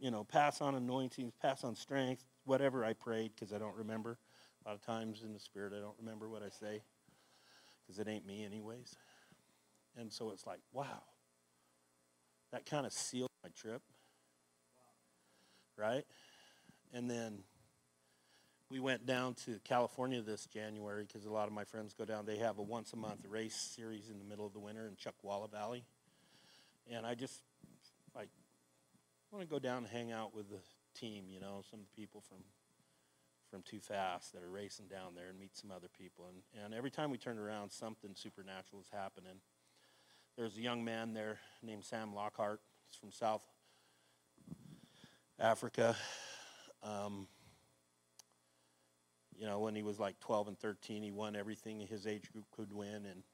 [0.00, 4.18] you know, pass on anointings, pass on strength, whatever I prayed, because I don't remember.
[4.64, 6.82] A lot of times in the spirit, I don't remember what I say,
[7.82, 8.94] because it ain't me, anyways.
[9.96, 11.02] And so it's like, wow,
[12.52, 13.82] that kind of sealed my trip.
[15.76, 16.04] Right?
[16.92, 17.38] And then
[18.70, 22.26] we went down to California this January because a lot of my friends go down.
[22.26, 24.94] They have a once a month race series in the middle of the winter in
[24.94, 25.84] Chuckwalla Valley.
[26.90, 27.42] And I just
[29.32, 30.58] want to go down and hang out with the
[30.98, 32.38] team, you know, some of the people from
[33.50, 36.26] from Too Fast that are racing down there and meet some other people.
[36.28, 39.40] And, and every time we turned around, something supernatural is happening.
[40.36, 42.60] There's a young man there named Sam Lockhart.
[42.88, 43.42] He's from South
[45.40, 45.96] Africa.
[46.84, 47.26] Um,
[49.36, 52.44] you know, when he was like 12 and 13, he won everything his age group
[52.52, 53.24] could win in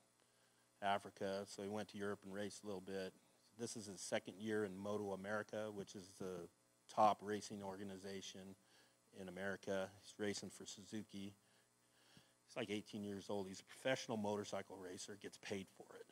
[0.80, 1.42] Africa.
[1.47, 3.12] So he went to Europe and raced a little bit.
[3.59, 6.48] This is his second year in Moto America, which is the
[6.94, 8.54] top racing organization
[9.18, 9.88] in America.
[10.02, 11.34] He's racing for Suzuki.
[12.46, 13.48] He's like 18 years old.
[13.48, 16.07] He's a professional motorcycle racer, gets paid for it.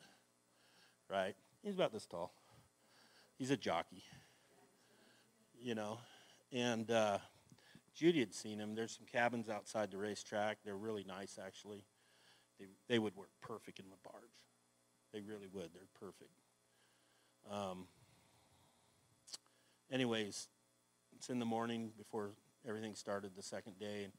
[1.09, 1.35] Right?
[1.63, 2.33] He's about this tall.
[3.37, 4.03] He's a jockey.
[5.61, 5.99] You know,
[6.51, 7.19] and uh,
[7.93, 8.75] Judy had seen him.
[8.75, 10.57] There's some cabins outside the racetrack.
[10.65, 11.85] They're really nice, actually.
[12.59, 14.23] They, they would work perfect in the barge.
[15.13, 15.69] They really would.
[15.73, 16.31] They're perfect.
[17.51, 17.87] Um,
[19.91, 20.47] anyways,
[21.15, 22.31] it's in the morning before
[22.67, 24.13] everything started the second day, and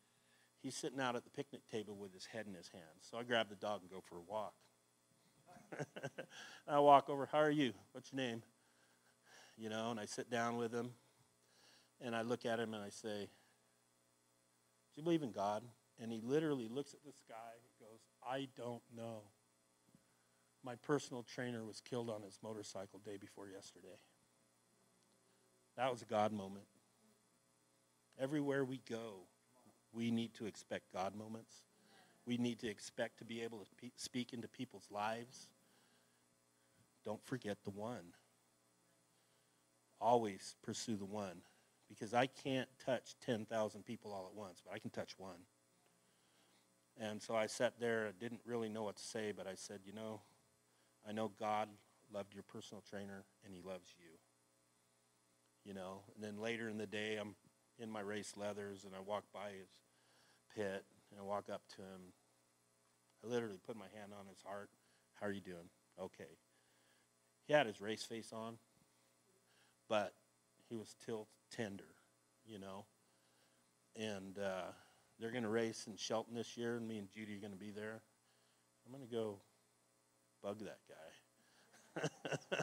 [0.62, 3.08] he's sitting out at the picnic table with his head in his hands.
[3.10, 4.54] So I grab the dog and go for a walk.
[6.68, 7.72] I walk over, How are you?
[7.92, 8.42] What's your name?
[9.56, 10.90] You know, and I sit down with him,
[12.00, 13.28] and I look at him and I say,
[14.94, 15.62] Do you believe in God?
[16.00, 19.22] And he literally looks at the sky and goes, I don't know.
[20.66, 24.00] My personal trainer was killed on his motorcycle day before yesterday.
[25.76, 26.66] That was a God moment.
[28.18, 29.28] Everywhere we go,
[29.92, 31.54] we need to expect God moments.
[32.26, 35.50] We need to expect to be able to pe- speak into people's lives.
[37.04, 38.12] Don't forget the one.
[40.00, 41.42] Always pursue the one.
[41.88, 45.46] Because I can't touch 10,000 people all at once, but I can touch one.
[46.98, 49.92] And so I sat there, didn't really know what to say, but I said, you
[49.92, 50.22] know,
[51.08, 51.68] I know God
[52.12, 54.10] loved your personal trainer and he loves you.
[55.64, 57.34] You know, and then later in the day, I'm
[57.78, 59.68] in my race leathers and I walk by his
[60.54, 62.12] pit and I walk up to him.
[63.24, 64.70] I literally put my hand on his heart.
[65.20, 65.68] How are you doing?
[66.00, 66.38] Okay.
[67.46, 68.58] He had his race face on,
[69.88, 70.12] but
[70.68, 71.94] he was still tender,
[72.46, 72.84] you know.
[73.94, 74.72] And uh,
[75.18, 77.58] they're going to race in Shelton this year, and me and Judy are going to
[77.58, 78.02] be there.
[78.84, 79.38] I'm going to go
[80.42, 82.08] bug that guy.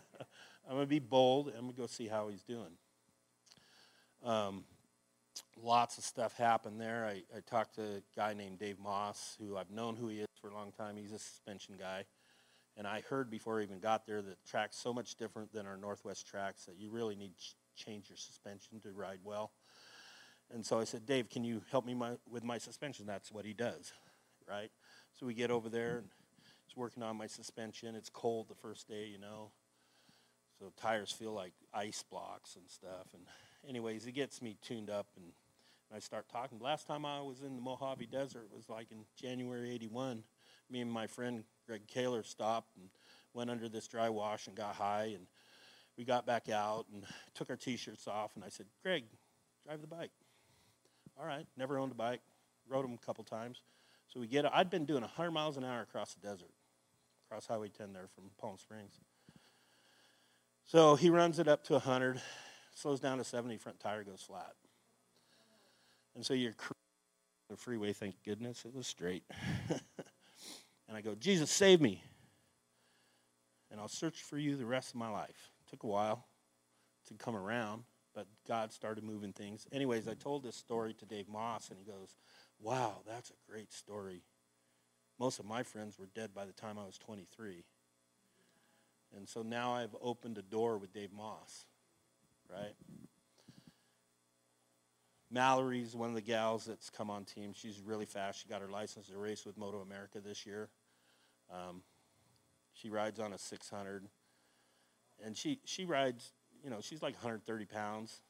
[0.67, 1.47] I'm going to be bold.
[1.49, 2.77] I'm going to go see how he's doing.
[4.23, 4.63] Um,
[5.61, 7.05] lots of stuff happened there.
[7.05, 10.27] I, I talked to a guy named Dave Moss, who I've known who he is
[10.41, 10.95] for a long time.
[10.95, 12.05] He's a suspension guy.
[12.75, 15.67] And I heard before I even got there that the track's so much different than
[15.67, 19.51] our Northwest tracks that you really need to change your suspension to ride well.
[20.51, 23.05] And so I said, Dave, can you help me my, with my suspension?
[23.05, 23.93] That's what he does,
[24.49, 24.71] right?
[25.13, 26.07] So we get over there, and
[26.73, 27.95] he's working on my suspension.
[27.95, 29.51] It's cold the first day, you know.
[30.59, 33.07] So tires feel like ice blocks and stuff.
[33.13, 33.23] And
[33.67, 36.59] anyways, he gets me tuned up, and, and I start talking.
[36.59, 40.23] Last time I was in the Mojave Desert was like in January 81.
[40.69, 42.89] Me and my friend Greg Kaler stopped and
[43.33, 45.11] went under this dry wash and got high.
[45.15, 45.27] And
[45.97, 47.03] we got back out and
[47.35, 48.35] took our T-shirts off.
[48.35, 49.03] And I said, Greg,
[49.65, 50.11] drive the bike.
[51.19, 52.21] All right, never owned a bike.
[52.67, 53.61] Rode them a couple times.
[54.07, 56.51] So we get, I'd been doing 100 miles an hour across the desert,
[57.33, 58.93] across Highway 10 there from Palm Springs.
[60.65, 62.21] So he runs it up to 100,
[62.75, 64.53] slows down to 70, front tire goes flat.
[66.13, 66.53] And so you're
[67.49, 69.23] the freeway, thank goodness it was straight.
[70.87, 72.03] and I go, Jesus, save me.
[73.71, 75.49] And I'll search for you the rest of my life.
[75.71, 76.27] Took a while
[77.07, 77.81] to come around,
[78.13, 79.65] but God started moving things.
[79.71, 82.15] Anyways, I told this story to Dave Moss, and he goes,
[82.59, 84.21] Wow, that's a great story.
[85.19, 87.63] Most of my friends were dead by the time I was 23.
[89.15, 91.65] And so now I've opened a door with Dave Moss,
[92.49, 92.73] right?
[95.29, 97.53] Mallory's one of the gals that's come on team.
[97.53, 98.41] She's really fast.
[98.41, 100.69] She got her license to race with Moto America this year.
[101.51, 101.81] Um,
[102.73, 104.07] she rides on a 600,
[105.23, 106.33] and she she rides.
[106.63, 108.21] You know, she's like 130 pounds.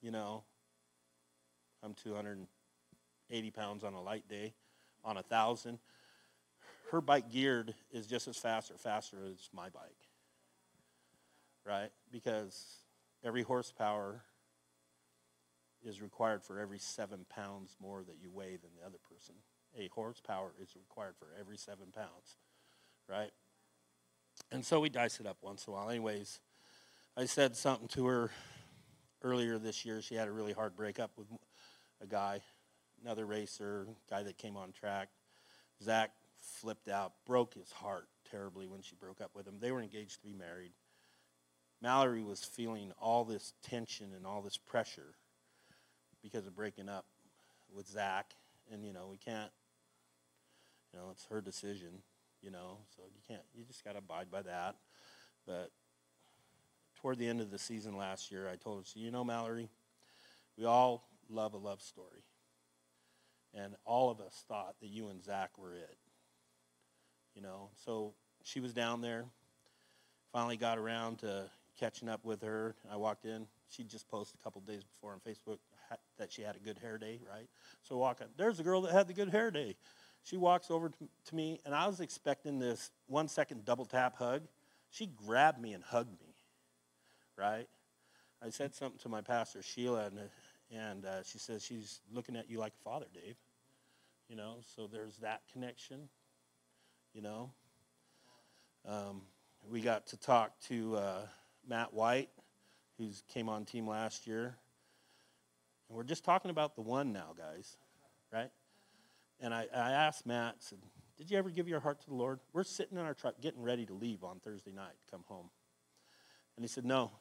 [0.00, 0.44] You know,
[1.82, 4.54] I'm 280 pounds on a light day,
[5.02, 5.78] on a thousand.
[6.94, 10.04] Her bike geared is just as fast or faster as my bike
[11.64, 11.90] right?
[12.12, 12.78] Because
[13.24, 14.22] every horsepower
[15.84, 19.34] is required for every seven pounds more that you weigh than the other person.
[19.78, 22.38] A horsepower is required for every seven pounds,
[23.08, 23.30] right?
[24.50, 25.90] And so we dice it up once in a while.
[25.90, 26.40] Anyways,
[27.16, 28.30] I said something to her
[29.22, 30.00] earlier this year.
[30.00, 31.26] She had a really hard breakup with
[32.00, 32.40] a guy,
[33.02, 35.08] another racer, guy that came on track.
[35.82, 36.12] Zach
[36.44, 39.56] flipped out, broke his heart terribly when she broke up with him.
[39.60, 40.72] They were engaged to be married.
[41.82, 45.14] Mallory was feeling all this tension and all this pressure
[46.22, 47.04] because of breaking up
[47.74, 48.32] with Zach.
[48.72, 49.50] And, you know, we can't,
[50.92, 52.02] you know, it's her decision,
[52.40, 54.76] you know, so you can't, you just got to abide by that.
[55.46, 55.70] But
[57.00, 59.68] toward the end of the season last year, I told her, so, you know, Mallory,
[60.56, 62.24] we all love a love story.
[63.52, 65.98] And all of us thought that you and Zach were it.
[67.34, 69.24] You know, so she was down there,
[70.32, 72.74] finally got around to catching up with her.
[72.90, 75.58] I walked in, she just posted a couple days before on Facebook
[76.18, 77.48] that she had a good hair day, right?
[77.82, 78.30] So walk up.
[78.36, 79.76] There's a girl that had the good hair day.
[80.22, 84.16] She walks over to, to me, and I was expecting this one second double tap
[84.16, 84.42] hug.
[84.90, 86.34] She grabbed me and hugged me,
[87.36, 87.66] right?
[88.42, 90.18] I said something to my pastor, Sheila, and,
[90.70, 93.36] and uh, she says she's looking at you like a father, Dave.
[94.28, 96.08] You know, so there's that connection,
[97.14, 97.50] you know.
[98.86, 99.22] Um,
[99.70, 101.26] we got to talk to uh,
[101.66, 102.28] Matt White,
[102.98, 104.56] who came on team last year.
[105.88, 107.76] And we're just talking about the one now, guys,
[108.32, 108.50] right?
[109.40, 110.78] And I, I asked Matt, said,
[111.16, 112.40] did you ever give your heart to the Lord?
[112.52, 115.50] We're sitting in our truck getting ready to leave on Thursday night to come home.
[116.56, 117.12] And he said, no.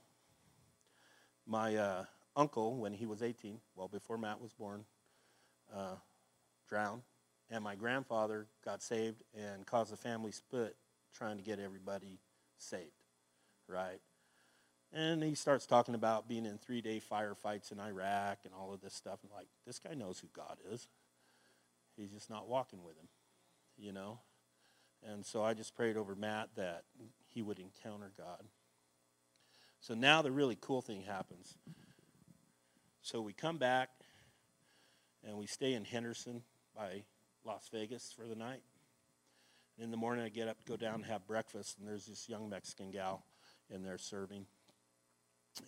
[1.45, 2.06] My uh,
[2.36, 4.86] uncle, when he was 18, well before Matt was born,
[5.76, 5.95] uh,
[6.68, 7.03] drowned.
[7.54, 10.76] And my grandfather got saved and caused a family split
[11.16, 12.18] trying to get everybody
[12.58, 13.04] saved,
[13.68, 14.00] right?
[14.92, 18.82] And he starts talking about being in three day firefights in Iraq and all of
[18.82, 19.20] this stuff.
[19.22, 20.88] And like, this guy knows who God is.
[21.96, 23.08] He's just not walking with him,
[23.78, 24.18] you know?
[25.08, 26.86] And so I just prayed over Matt that
[27.28, 28.46] he would encounter God.
[29.80, 31.54] So now the really cool thing happens.
[33.04, 33.90] So we come back
[35.24, 36.42] and we stay in Henderson
[36.76, 37.04] by
[37.45, 38.61] Las Vegas for the night.
[39.76, 42.30] And in the morning, I get up, go down and have breakfast, and there's this
[42.30, 43.26] young Mexican gal
[43.70, 44.45] in there serving.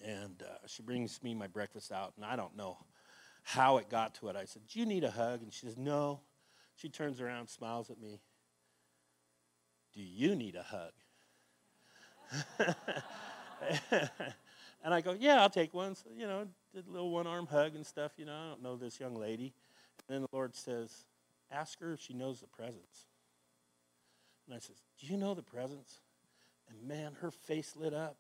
[0.04, 2.78] And uh, she brings me my breakfast out, and I don't know
[3.44, 4.36] how it got to it.
[4.36, 5.42] I said, Do you need a hug?
[5.42, 6.22] And she says, No.
[6.76, 8.20] She turns around, smiles at me.
[9.94, 10.92] Do you need a hug?
[14.84, 15.96] and I go, Yeah, I'll take one.
[15.96, 18.14] So, you know, did a little one arm hug and stuff.
[18.18, 19.54] You know, I don't know this young lady.
[20.08, 21.06] And then the Lord says,
[21.52, 23.08] Ask her if she knows the presence.
[24.46, 26.00] And I says, Do you know the presence?
[26.70, 28.18] And man, her face lit up.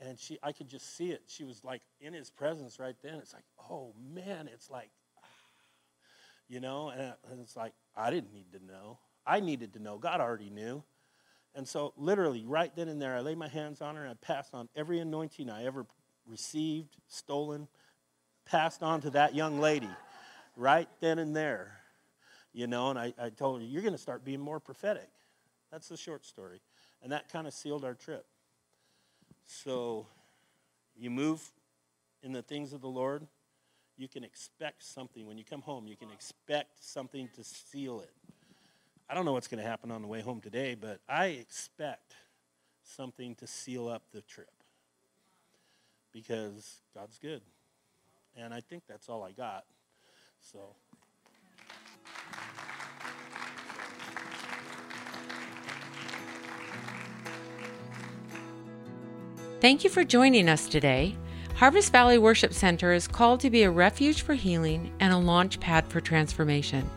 [0.00, 1.22] And she i could just see it.
[1.26, 3.14] She was like in his presence right then.
[3.14, 4.90] It's like oh man it's like
[6.48, 6.90] you know?
[6.90, 8.98] And it's like i didn't need to know.
[9.26, 9.98] I needed to know.
[9.98, 10.82] God already knew.
[11.54, 14.14] And so literally right then and there i laid my hands on her and i
[14.14, 15.84] passed on every anointing i ever
[16.26, 17.68] received stolen
[18.46, 19.90] passed on to that young lady.
[20.56, 21.79] Right then and there
[22.52, 25.08] you know and i, I told her you're going to start being more prophetic
[25.70, 26.60] that's the short story
[27.02, 28.26] and that kind of sealed our trip
[29.46, 30.06] so
[30.96, 31.42] you move
[32.22, 33.26] in the things of the Lord,
[33.96, 35.26] you can expect something.
[35.26, 38.12] When you come home, you can expect something to seal it.
[39.08, 42.14] I don't know what's going to happen on the way home today, but I expect
[42.84, 44.52] something to seal up the trip
[46.12, 47.42] because God's good.
[48.36, 49.64] And I think that's all I got.
[50.40, 50.76] So.
[59.60, 61.14] Thank you for joining us today.
[61.54, 65.60] Harvest Valley Worship Center is called to be a refuge for healing and a launch
[65.60, 66.88] pad for transformation.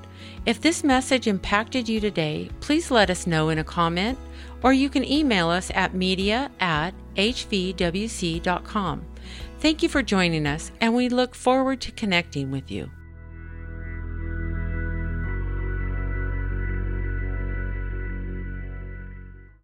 [0.46, 4.18] If this message impacted you today, please let us know in a comment
[4.62, 9.06] or you can email us at media at hvwc.com.
[9.60, 12.90] Thank you for joining us, and we look forward to connecting with you.